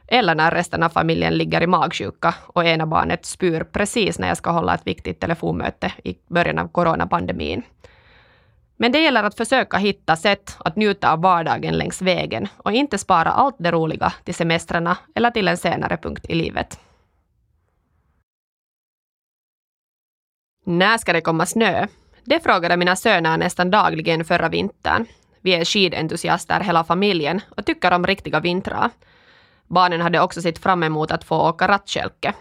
Eller 0.07 0.35
när 0.35 0.51
resten 0.51 0.83
av 0.83 0.89
familjen 0.89 1.35
ligger 1.35 1.63
i 1.63 1.67
magsjuka 1.67 2.35
och 2.47 2.65
ena 2.65 2.87
barnet 2.87 3.25
spyr 3.25 3.65
precis 3.65 4.19
när 4.19 4.29
jag 4.29 4.37
ska 4.37 4.51
hålla 4.51 4.75
ett 4.75 4.87
viktigt 4.87 5.21
telefonmöte 5.21 5.93
i 6.05 6.17
början 6.27 6.59
av 6.59 6.69
coronapandemin. 6.69 7.63
Men 8.81 8.93
det 8.93 8.99
gäller 9.03 9.23
att 9.23 9.37
försöka 9.37 9.77
hitta 9.77 10.17
sätt 10.17 10.57
att 10.59 10.77
njuta 10.77 11.13
av 11.13 11.21
vardagen 11.21 11.79
längs 11.79 12.03
vägen 12.03 12.49
och 12.57 12.73
inte 12.73 12.99
spara 12.99 13.31
allt 13.31 13.57
det 13.59 13.71
roliga 13.71 14.13
till 14.25 14.35
semestrarna 14.35 14.97
eller 15.15 15.31
till 15.31 15.49
en 15.49 15.57
senare 15.57 15.97
punkt 15.97 16.27
i 16.29 16.35
livet. 16.35 16.81
När 20.65 20.99
ska 20.99 21.13
det 21.13 21.21
komma 21.21 21.47
snö? 21.47 21.87
Det 22.25 22.41
frågade 22.41 22.77
mina 22.77 22.97
söner 22.97 23.37
nästan 23.37 23.71
dagligen 23.71 24.25
förra 24.25 24.49
vintern. 24.49 25.07
Vi 25.41 25.55
är 25.55 25.65
skidentusiaster 25.65 26.61
hela 26.61 26.85
familjen 26.85 27.41
och 27.57 27.67
tycker 27.67 27.93
om 27.93 28.07
riktiga 28.07 28.41
vintrar. 28.41 28.91
Barnen 29.67 30.01
hade 30.01 30.21
också 30.21 30.43
sett 30.43 30.59
fram 30.59 30.83
emot 30.83 31.11
att 31.11 31.25
få 31.25 31.49
åka 31.49 31.69
rattkälke. 31.69 32.35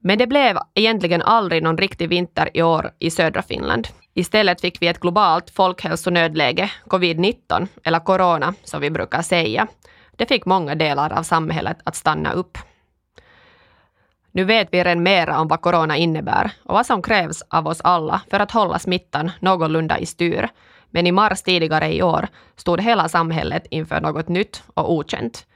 Men 0.00 0.18
det 0.18 0.26
blev 0.26 0.58
egentligen 0.74 1.22
aldrig 1.22 1.62
någon 1.62 1.78
riktig 1.78 2.08
vinter 2.08 2.50
i 2.54 2.62
år 2.62 2.90
i 2.98 3.10
södra 3.10 3.42
Finland. 3.42 3.88
Istället 4.20 4.60
fick 4.60 4.82
vi 4.82 4.86
ett 4.86 5.00
globalt 5.00 5.50
folkhälsonödläge, 5.50 6.70
covid-19, 6.84 7.68
eller 7.84 8.00
corona 8.00 8.54
som 8.64 8.80
vi 8.80 8.90
brukar 8.90 9.22
säga. 9.22 9.66
Det 10.16 10.26
fick 10.26 10.46
många 10.46 10.74
delar 10.74 11.12
av 11.12 11.22
samhället 11.22 11.76
att 11.84 11.96
stanna 11.96 12.32
upp. 12.32 12.58
Nu 14.32 14.44
vet 14.44 14.68
vi 14.72 14.84
redan 14.84 15.02
mera 15.02 15.40
om 15.40 15.48
vad 15.48 15.60
corona 15.60 15.96
innebär 15.96 16.50
och 16.64 16.74
vad 16.74 16.86
som 16.86 17.02
krävs 17.02 17.42
av 17.48 17.66
oss 17.66 17.80
alla 17.80 18.20
för 18.30 18.40
att 18.40 18.50
hålla 18.50 18.78
smittan 18.78 19.30
någorlunda 19.40 19.98
i 19.98 20.06
styr. 20.06 20.48
Men 20.90 21.06
i 21.06 21.12
mars 21.12 21.42
tidigare 21.42 21.94
i 21.94 22.02
år 22.02 22.28
stod 22.56 22.80
hela 22.80 23.08
samhället 23.08 23.66
inför 23.70 24.00
något 24.00 24.28
nytt 24.28 24.62
och 24.74 24.92
okänt. 24.92 25.46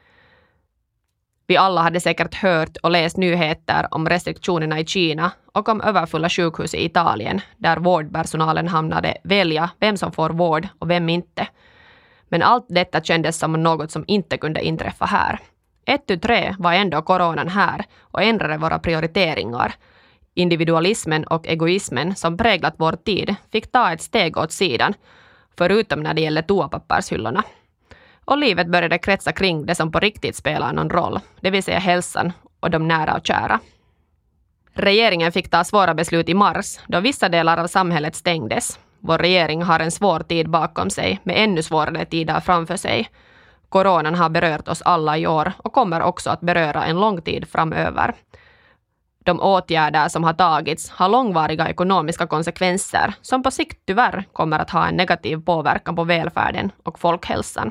Vi 1.47 1.57
alla 1.57 1.81
hade 1.81 2.01
säkert 2.01 2.35
hört 2.35 2.77
och 2.83 2.91
läst 2.91 3.17
nyheter 3.17 3.89
om 3.91 4.09
restriktionerna 4.09 4.81
i 4.81 4.87
Kina 4.87 5.33
och 5.53 5.69
om 5.69 5.81
överfulla 5.81 6.29
sjukhus 6.29 6.75
i 6.75 6.85
Italien, 6.85 7.41
där 7.57 7.77
vårdpersonalen 7.77 8.69
hamnade 8.69 9.17
välja 9.25 9.71
vem 9.81 9.97
som 9.97 10.13
får 10.13 10.31
vård 10.31 10.69
och 10.79 10.91
vem 10.91 11.09
inte. 11.09 11.49
Men 12.29 12.43
allt 12.43 12.67
detta 12.69 13.01
kändes 13.01 13.39
som 13.39 13.53
något 13.53 13.91
som 13.91 14.05
inte 14.07 14.37
kunde 14.39 14.65
inträffa 14.65 15.05
här. 15.05 15.39
Ett 15.87 16.07
tu 16.07 16.17
tre 16.17 16.55
var 16.59 16.73
ändå 16.73 17.03
coronan 17.03 17.49
här 17.49 17.85
och 18.01 18.23
ändrade 18.23 18.57
våra 18.57 18.79
prioriteringar. 18.79 19.75
Individualismen 20.35 21.25
och 21.25 21.47
egoismen 21.49 22.17
som 22.17 22.37
präglat 22.37 22.75
vår 22.79 22.93
tid 22.93 23.35
fick 23.53 23.73
ta 23.73 23.93
ett 23.93 24.03
steg 24.03 24.37
åt 24.37 24.53
sidan, 24.53 24.95
förutom 25.59 26.01
när 26.01 26.15
det 26.15 26.21
gäller 26.21 26.43
toapappershyllorna 26.43 27.43
och 28.25 28.39
livet 28.39 28.67
började 28.69 28.99
kretsa 28.99 29.33
kring 29.33 29.67
det 29.67 29.75
som 29.75 29.93
på 29.93 30.01
riktigt 30.01 30.37
spelar 30.37 30.73
någon 30.73 30.91
roll, 30.91 31.21
det 31.41 31.51
vill 31.51 31.63
säga 31.63 31.79
hälsan 31.79 32.33
och 32.61 32.71
de 32.71 32.89
nära 32.89 33.15
och 33.15 33.27
kära. 33.27 33.61
Regeringen 34.73 35.33
fick 35.33 35.51
ta 35.51 35.65
svåra 35.65 35.95
beslut 35.95 36.29
i 36.29 36.35
mars 36.35 36.79
då 36.87 37.01
vissa 37.01 37.29
delar 37.29 37.59
av 37.59 37.67
samhället 37.67 38.15
stängdes. 38.15 38.79
Vår 39.01 39.19
regering 39.19 39.63
har 39.63 39.81
en 39.81 39.91
svår 39.91 40.21
tid 40.21 40.51
bakom 40.51 40.91
sig 40.91 41.21
med 41.25 41.37
ännu 41.39 41.63
svårare 41.63 42.05
tider 42.05 42.41
framför 42.41 42.77
sig. 42.77 43.09
Coronan 43.69 44.15
har 44.15 44.29
berört 44.29 44.69
oss 44.69 44.83
alla 44.83 45.19
i 45.19 45.27
år 45.27 45.53
och 45.57 45.73
kommer 45.73 46.03
också 46.03 46.31
att 46.31 46.41
beröra 46.41 46.85
en 46.85 47.01
lång 47.01 47.23
tid 47.23 47.49
framöver. 47.49 48.15
De 49.25 49.41
åtgärder 49.41 50.09
som 50.09 50.25
har 50.25 50.33
tagits 50.33 50.91
har 50.91 51.09
långvariga 51.09 51.69
ekonomiska 51.69 52.27
konsekvenser 52.27 53.15
som 53.23 53.43
på 53.43 53.51
sikt 53.51 53.79
tyvärr 53.87 54.25
kommer 54.33 54.59
att 54.59 54.71
ha 54.71 54.87
en 54.87 54.97
negativ 54.97 55.37
påverkan 55.37 55.97
på 55.97 56.05
välfärden 56.05 56.73
och 56.83 56.99
folkhälsan. 56.99 57.71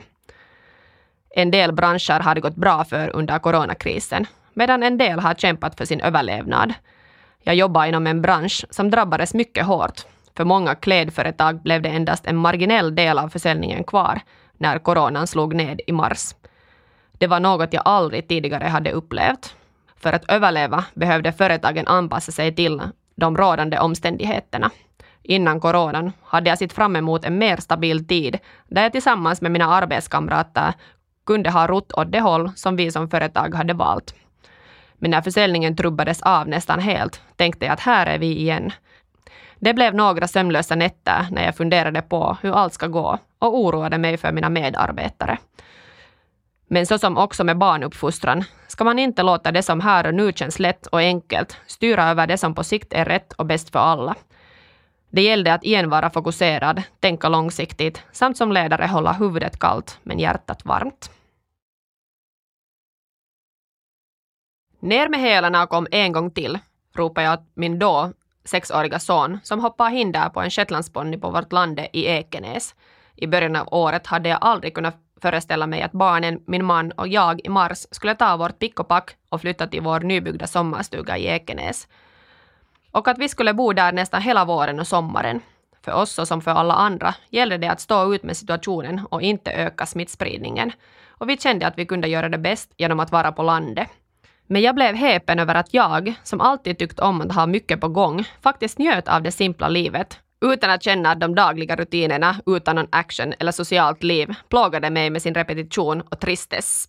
En 1.35 1.51
del 1.51 1.71
branscher 1.71 2.19
har 2.19 2.35
det 2.35 2.41
gått 2.41 2.55
bra 2.55 2.83
för 2.83 3.15
under 3.15 3.39
coronakrisen, 3.39 4.27
medan 4.53 4.83
en 4.83 4.97
del 4.97 5.19
har 5.19 5.33
kämpat 5.33 5.77
för 5.77 5.85
sin 5.85 6.01
överlevnad. 6.01 6.73
Jag 7.41 7.55
jobbar 7.55 7.85
inom 7.85 8.07
en 8.07 8.21
bransch 8.21 8.65
som 8.69 8.89
drabbades 8.89 9.33
mycket 9.33 9.65
hårt. 9.65 10.01
För 10.37 10.45
många 10.45 10.75
klädföretag 10.75 11.61
blev 11.61 11.81
det 11.81 11.89
endast 11.89 12.27
en 12.27 12.37
marginell 12.37 12.95
del 12.95 13.19
av 13.19 13.29
försäljningen 13.29 13.83
kvar 13.83 14.21
när 14.57 14.79
coronan 14.79 15.27
slog 15.27 15.55
ned 15.55 15.81
i 15.87 15.91
mars. 15.91 16.35
Det 17.11 17.27
var 17.27 17.39
något 17.39 17.73
jag 17.73 17.83
aldrig 17.85 18.27
tidigare 18.27 18.65
hade 18.67 18.91
upplevt. 18.91 19.55
För 19.95 20.13
att 20.13 20.31
överleva 20.31 20.85
behövde 20.93 21.31
företagen 21.31 21.87
anpassa 21.87 22.31
sig 22.31 22.55
till 22.55 22.81
de 23.15 23.37
rådande 23.37 23.79
omständigheterna. 23.79 24.71
Innan 25.23 25.59
coronan 25.59 26.11
hade 26.23 26.49
jag 26.49 26.59
sett 26.59 26.73
fram 26.73 26.95
emot 26.95 27.25
en 27.25 27.37
mer 27.37 27.57
stabil 27.57 28.07
tid 28.07 28.39
där 28.67 28.83
jag 28.83 28.91
tillsammans 28.91 29.41
med 29.41 29.51
mina 29.51 29.65
arbetskamrater 29.65 30.73
kunde 31.25 31.49
ha 31.49 31.67
rott 31.67 31.91
åt 31.91 32.11
det 32.11 32.19
håll 32.19 32.51
som 32.55 32.75
vi 32.75 32.91
som 32.91 33.09
företag 33.09 33.55
hade 33.55 33.73
valt. 33.73 34.15
Men 34.93 35.11
när 35.11 35.21
försäljningen 35.21 35.75
trubbades 35.75 36.21
av 36.21 36.47
nästan 36.47 36.79
helt 36.79 37.21
tänkte 37.35 37.65
jag 37.65 37.73
att 37.73 37.79
här 37.79 38.05
är 38.05 38.17
vi 38.17 38.39
igen. 38.39 38.71
Det 39.59 39.73
blev 39.73 39.95
några 39.95 40.27
sömnlösa 40.27 40.75
nätter 40.75 41.27
när 41.31 41.45
jag 41.45 41.55
funderade 41.55 42.01
på 42.01 42.37
hur 42.41 42.53
allt 42.53 42.73
ska 42.73 42.87
gå 42.87 43.17
och 43.39 43.59
oroade 43.59 43.97
mig 43.97 44.17
för 44.17 44.31
mina 44.31 44.49
medarbetare. 44.49 45.37
Men 46.67 46.85
så 46.85 46.97
som 46.97 47.17
också 47.17 47.43
med 47.43 47.57
barnuppfostran 47.57 48.43
ska 48.67 48.83
man 48.83 48.99
inte 48.99 49.23
låta 49.23 49.51
det 49.51 49.63
som 49.63 49.81
här 49.81 50.07
och 50.07 50.13
nu 50.13 50.33
känns 50.33 50.59
lätt 50.59 50.87
och 50.87 50.99
enkelt 50.99 51.57
styra 51.67 52.09
över 52.09 52.27
det 52.27 52.37
som 52.37 52.55
på 52.55 52.63
sikt 52.63 52.93
är 52.93 53.05
rätt 53.05 53.33
och 53.33 53.45
bäst 53.45 53.69
för 53.69 53.79
alla. 53.79 54.15
Det 55.15 55.21
gällde 55.21 55.53
att 55.53 55.63
igen 55.63 55.89
vara 55.89 56.09
fokuserad, 56.09 56.83
tänka 56.99 57.29
långsiktigt 57.29 58.03
samt 58.11 58.37
som 58.37 58.51
ledare 58.51 58.85
hålla 58.85 59.13
huvudet 59.13 59.59
kallt 59.59 59.99
men 60.03 60.19
hjärtat 60.19 60.65
varmt. 60.65 61.11
Ner 64.79 65.09
med 65.09 65.19
hälarna 65.19 65.63
och 65.63 65.69
kom 65.69 65.87
en 65.91 66.11
gång 66.11 66.31
till, 66.31 66.59
ropade 66.95 67.27
jag 67.27 67.33
åt 67.33 67.45
min 67.53 67.79
då 67.79 68.11
sexåriga 68.45 68.99
son 68.99 69.39
som 69.43 69.59
hoppade 69.59 69.95
hinder 69.95 70.29
på 70.29 70.41
en 70.41 70.49
shetlandsponny 70.49 71.17
på 71.17 71.29
vårt 71.29 71.51
lande 71.51 71.87
i 71.93 72.05
Ekenäs. 72.05 72.75
I 73.15 73.27
början 73.27 73.55
av 73.55 73.67
året 73.71 74.07
hade 74.07 74.29
jag 74.29 74.37
aldrig 74.41 74.73
kunnat 74.73 74.97
föreställa 75.21 75.67
mig 75.67 75.81
att 75.81 75.91
barnen, 75.91 76.43
min 76.47 76.65
man 76.65 76.91
och 76.91 77.07
jag 77.07 77.45
i 77.45 77.49
mars 77.49 77.87
skulle 77.91 78.15
ta 78.15 78.37
vårt 78.37 78.59
pick 78.59 78.79
och 78.79 78.87
pack 78.87 79.15
och 79.29 79.41
flytta 79.41 79.67
till 79.67 79.81
vår 79.81 79.99
nybyggda 79.99 80.47
sommarstuga 80.47 81.17
i 81.17 81.25
Ekenäs. 81.25 81.87
Och 82.93 83.07
att 83.07 83.17
vi 83.17 83.29
skulle 83.29 83.53
bo 83.53 83.73
där 83.73 83.91
nästan 83.91 84.21
hela 84.21 84.45
våren 84.45 84.79
och 84.79 84.87
sommaren. 84.87 85.41
För 85.85 85.93
oss 85.93 86.19
och 86.19 86.27
som 86.27 86.41
för 86.41 86.51
alla 86.51 86.73
andra 86.73 87.15
gällde 87.29 87.57
det 87.57 87.67
att 87.67 87.81
stå 87.81 88.13
ut 88.13 88.23
med 88.23 88.37
situationen 88.37 89.01
och 89.09 89.21
inte 89.21 89.51
öka 89.51 89.85
smittspridningen. 89.85 90.71
Och 91.07 91.29
vi 91.29 91.37
kände 91.37 91.67
att 91.67 91.77
vi 91.77 91.85
kunde 91.85 92.07
göra 92.07 92.29
det 92.29 92.37
bäst 92.37 92.73
genom 92.77 92.99
att 92.99 93.11
vara 93.11 93.31
på 93.31 93.43
landet. 93.43 93.87
Men 94.47 94.61
jag 94.61 94.75
blev 94.75 94.95
häpen 94.95 95.39
över 95.39 95.55
att 95.55 95.73
jag, 95.73 96.13
som 96.23 96.41
alltid 96.41 96.77
tyckt 96.77 96.99
om 96.99 97.21
att 97.21 97.35
ha 97.35 97.45
mycket 97.45 97.81
på 97.81 97.87
gång, 97.87 98.23
faktiskt 98.41 98.79
njöt 98.79 99.07
av 99.07 99.21
det 99.21 99.31
simpla 99.31 99.69
livet 99.69 100.19
utan 100.41 100.69
att 100.69 100.83
känna 100.83 101.11
att 101.11 101.19
de 101.19 101.35
dagliga 101.35 101.75
rutinerna 101.75 102.35
utan 102.45 102.75
någon 102.75 102.87
action 102.89 103.33
eller 103.39 103.51
socialt 103.51 104.03
liv 104.03 104.35
plågade 104.49 104.89
mig 104.89 105.09
med 105.09 105.21
sin 105.21 105.33
repetition 105.33 106.01
och 106.01 106.19
tristess. 106.19 106.85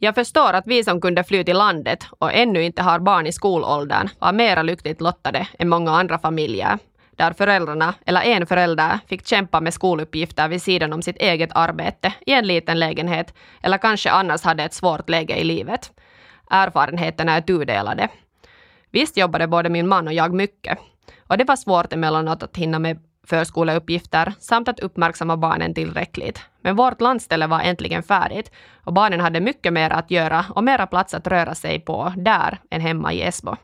Jag 0.00 0.14
förstår 0.14 0.52
att 0.52 0.66
vi 0.66 0.84
som 0.84 1.00
kunde 1.00 1.24
fly 1.24 1.44
till 1.44 1.56
landet 1.56 2.06
och 2.18 2.32
ännu 2.32 2.62
inte 2.62 2.82
har 2.82 2.98
barn 2.98 3.26
i 3.26 3.32
skolåldern 3.32 4.08
var 4.18 4.32
mera 4.32 4.62
lyckligt 4.62 5.00
lottade 5.00 5.48
än 5.58 5.68
många 5.68 5.90
andra 5.90 6.18
familjer, 6.18 6.78
där 7.16 7.32
föräldrarna, 7.32 7.94
eller 8.06 8.22
en 8.22 8.46
förälder, 8.46 8.98
fick 9.08 9.26
kämpa 9.26 9.60
med 9.60 9.74
skoluppgifter 9.74 10.48
vid 10.48 10.62
sidan 10.62 10.92
om 10.92 11.02
sitt 11.02 11.16
eget 11.16 11.50
arbete 11.52 12.14
i 12.26 12.32
en 12.32 12.46
liten 12.46 12.78
lägenhet, 12.78 13.34
eller 13.62 13.78
kanske 13.78 14.10
annars 14.10 14.42
hade 14.42 14.64
ett 14.64 14.74
svårt 14.74 15.08
läge 15.08 15.36
i 15.36 15.44
livet. 15.44 15.92
Erfarenheterna 16.50 17.32
är 17.32 17.40
tudelade. 17.40 18.08
Visst 18.90 19.16
jobbade 19.16 19.46
både 19.46 19.68
min 19.68 19.88
man 19.88 20.06
och 20.06 20.14
jag 20.14 20.34
mycket, 20.34 20.78
och 21.26 21.38
det 21.38 21.44
var 21.44 21.56
svårt 21.56 21.92
emellanåt 21.92 22.42
att 22.42 22.56
hinna 22.56 22.78
med 22.78 22.98
förskoleuppgifter 23.28 24.32
samt 24.40 24.68
att 24.68 24.80
uppmärksamma 24.80 25.36
barnen 25.36 25.74
tillräckligt. 25.74 26.40
Men 26.60 26.76
vårt 26.76 27.00
landställe 27.00 27.46
var 27.46 27.60
äntligen 27.60 28.02
färdigt 28.02 28.52
och 28.84 28.92
barnen 28.92 29.20
hade 29.20 29.40
mycket 29.40 29.72
mer 29.72 29.90
att 29.90 30.10
göra 30.10 30.44
och 30.54 30.64
mera 30.64 30.86
plats 30.86 31.14
att 31.14 31.26
röra 31.26 31.54
sig 31.54 31.80
på 31.80 32.12
där 32.16 32.58
än 32.70 32.80
hemma 32.80 33.12
i 33.12 33.22
Esbo. 33.22 33.56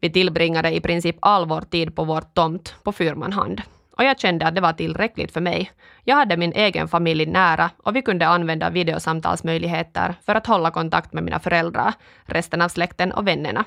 Vi 0.00 0.10
tillbringade 0.10 0.74
i 0.74 0.80
princip 0.80 1.16
all 1.20 1.46
vår 1.46 1.60
tid 1.60 1.96
på 1.96 2.04
vår 2.04 2.20
tomt 2.20 2.74
på 2.82 2.92
Fyrmanhand. 2.92 3.62
Och 3.96 4.04
jag 4.04 4.20
kände 4.20 4.46
att 4.46 4.54
det 4.54 4.60
var 4.60 4.72
tillräckligt 4.72 5.32
för 5.32 5.40
mig. 5.40 5.70
Jag 6.04 6.16
hade 6.16 6.36
min 6.36 6.52
egen 6.52 6.88
familj 6.88 7.26
nära 7.26 7.70
och 7.76 7.96
vi 7.96 8.02
kunde 8.02 8.26
använda 8.26 8.70
videosamtalsmöjligheter 8.70 10.14
för 10.26 10.34
att 10.34 10.46
hålla 10.46 10.70
kontakt 10.70 11.12
med 11.12 11.24
mina 11.24 11.40
föräldrar, 11.40 11.94
resten 12.24 12.62
av 12.62 12.68
släkten 12.68 13.12
och 13.12 13.28
vännerna. 13.28 13.64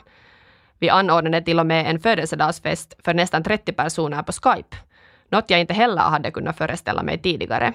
Vi 0.79 0.89
anordnade 0.89 1.41
till 1.41 1.59
och 1.59 1.65
med 1.65 1.89
en 1.89 1.99
födelsedagsfest 1.99 2.95
för 3.05 3.13
nästan 3.13 3.43
30 3.43 3.73
personer 3.73 4.23
på 4.23 4.31
Skype. 4.31 4.77
Något 5.29 5.49
jag 5.49 5.59
inte 5.59 5.73
heller 5.73 6.01
hade 6.01 6.31
kunnat 6.31 6.57
föreställa 6.57 7.03
mig 7.03 7.17
tidigare. 7.21 7.73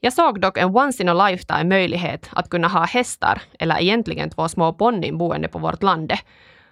Jag 0.00 0.12
såg 0.12 0.40
dock 0.40 0.58
en 0.58 0.76
once 0.76 1.02
in 1.02 1.08
a 1.08 1.28
lifetime 1.28 1.64
möjlighet 1.64 2.30
att 2.32 2.50
kunna 2.50 2.68
ha 2.68 2.84
hästar, 2.84 3.42
eller 3.58 3.80
egentligen 3.80 4.30
två 4.30 4.48
små 4.48 4.72
ponnyn 4.72 5.18
boende 5.18 5.48
på 5.48 5.58
vårt 5.58 5.82
lande. 5.82 6.18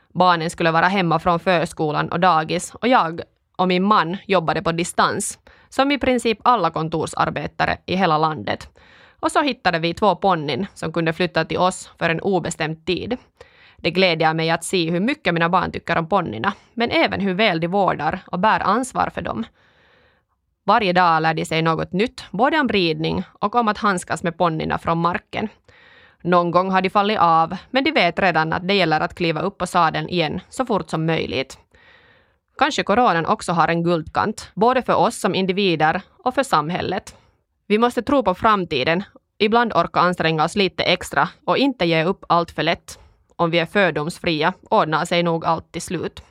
Barnen 0.09 0.51
skulle 0.51 0.71
vara 0.71 0.89
hemma 0.89 1.19
från 1.19 1.41
förskolan 1.41 2.09
och 2.09 2.21
dagis 2.21 2.75
och 2.75 2.89
jag 2.89 3.21
och 3.57 3.69
min 3.69 3.83
man 3.83 4.17
jobbade 4.27 4.63
på 4.63 4.73
distans, 4.73 5.39
som 5.69 5.93
i 5.93 5.99
princip 5.99 6.39
alla 6.43 6.71
kontorsarbetare 6.71 7.79
i 7.87 7.97
hela 7.97 8.19
landet. 8.19 8.69
Och 9.21 9.33
så 9.33 9.43
hittade 9.43 9.79
vi 9.79 9.95
två 9.95 10.17
ponnyn 10.17 10.67
som 10.75 10.93
kunde 10.93 11.13
flytta 11.13 11.45
till 11.45 11.59
oss 11.59 11.91
för 11.99 12.11
en 12.11 12.21
obestämd 12.21 12.87
tid. 12.87 13.17
Det 13.77 13.91
glädjer 13.91 14.35
mig 14.35 14.51
att 14.51 14.65
se 14.65 14.91
hur 14.91 15.01
mycket 15.01 15.35
mina 15.35 15.49
barn 15.49 15.73
tycker 15.73 15.99
om 15.99 16.09
ponnyerna, 16.09 16.53
men 16.75 16.91
även 16.91 17.21
hur 17.21 17.35
väl 17.35 17.61
de 17.61 17.67
vårdar 17.67 18.21
och 18.27 18.39
bär 18.39 18.61
ansvar 18.61 19.11
för 19.15 19.23
dem. 19.23 19.45
Varje 20.65 20.93
dag 20.93 21.23
lär 21.23 21.35
de 21.35 21.45
sig 21.45 21.63
något 21.63 21.93
nytt, 21.93 22.25
både 22.31 22.61
om 22.61 22.69
ridning 22.69 23.23
och 23.33 23.55
om 23.55 23.69
att 23.69 23.79
handskas 23.79 24.23
med 24.23 24.39
ponnyerna 24.39 24.79
från 24.79 24.99
marken. 24.99 25.49
Någon 26.23 26.51
gång 26.51 26.71
har 26.71 26.83
de 26.83 26.91
fallit 26.91 27.19
av, 27.19 27.57
men 27.71 27.85
de 27.85 27.93
vet 27.93 28.19
redan 28.19 28.53
att 28.53 28.69
det 28.69 28.75
gäller 28.75 29.01
att 29.01 29.15
kliva 29.15 29.41
upp 29.41 29.59
på 29.59 29.67
sadeln 29.67 30.09
igen 30.09 30.41
så 30.49 30.67
fort 30.67 30.91
som 30.91 31.07
möjligt. 31.07 31.59
Kanske 32.59 32.83
coronan 32.83 33.27
också 33.27 33.53
har 33.53 33.69
en 33.69 33.85
guldkant, 33.85 34.51
både 34.55 34.83
för 34.83 34.95
oss 34.95 35.21
som 35.21 35.35
individer 35.35 36.03
och 36.25 36.35
för 36.35 36.43
samhället. 36.43 37.17
Vi 37.67 37.79
måste 37.79 38.03
tro 38.03 38.23
på 38.23 38.35
framtiden, 38.35 39.03
ibland 39.39 39.73
orka 39.73 40.01
anstränga 40.01 40.45
oss 40.45 40.57
lite 40.57 40.83
extra 40.83 41.29
och 41.45 41.59
inte 41.59 41.85
ge 41.85 42.05
upp 42.05 42.25
allt 42.29 42.51
för 42.51 42.63
lätt 42.63 42.99
om 43.37 43.51
vi 43.51 43.59
är 43.59 43.67
fördomsfria, 43.67 44.53
ordnar 44.71 45.05
sig 45.05 45.23
nog 45.23 45.45
allt 45.45 45.73
till 45.73 45.83
slut. 45.83 46.23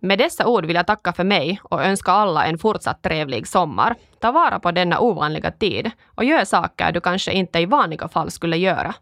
Med 0.00 0.18
dessa 0.18 0.46
ord 0.46 0.66
vill 0.66 0.76
jag 0.76 0.86
tacka 0.86 1.12
för 1.12 1.24
mig 1.24 1.60
och 1.62 1.84
önska 1.84 2.12
alla 2.12 2.44
en 2.44 2.58
fortsatt 2.58 3.02
trevlig 3.02 3.48
sommar. 3.48 3.94
Ta 4.20 4.32
vara 4.32 4.58
på 4.58 4.70
denna 4.70 5.00
ovanliga 5.00 5.50
tid 5.50 5.90
och 6.14 6.24
gör 6.24 6.44
saker 6.44 6.92
du 6.92 7.00
kanske 7.00 7.32
inte 7.32 7.58
i 7.58 7.66
vanliga 7.66 8.08
fall 8.08 8.30
skulle 8.30 8.56
göra. 8.56 8.94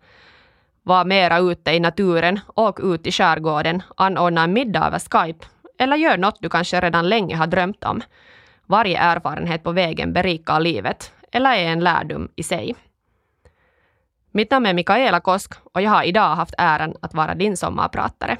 Var 0.83 1.05
mera 1.05 1.39
ute 1.39 1.71
i 1.71 1.81
naturen, 1.81 2.41
åk 2.55 2.81
ut 2.81 3.07
i 3.07 3.13
skärgården, 3.13 3.83
anordna 3.97 4.43
en 4.43 4.53
middag 4.53 4.87
över 4.87 4.99
Skype 4.99 5.47
eller 5.79 5.97
gör 5.97 6.19
något 6.19 6.39
du 6.41 6.49
kanske 6.49 6.81
redan 6.81 7.09
länge 7.09 7.37
har 7.37 7.47
drömt 7.47 7.85
om. 7.85 8.01
Varje 8.67 8.99
erfarenhet 8.99 9.63
på 9.63 9.73
vägen 9.73 10.13
berikar 10.13 10.61
livet 10.61 11.13
eller 11.33 11.53
är 11.53 11.73
en 11.73 11.81
lärdom 11.81 12.29
i 12.37 12.43
sig. 12.43 12.75
Mitt 14.33 14.51
namn 14.51 14.67
är 14.67 14.75
Mikaela 14.75 15.21
Kosk 15.21 15.53
och 15.73 15.83
jag 15.83 15.91
har 15.91 16.03
idag 16.03 16.35
haft 16.35 16.55
äran 16.59 16.95
att 17.03 17.15
vara 17.15 17.35
din 17.35 17.57
sommarpratare. 17.57 18.37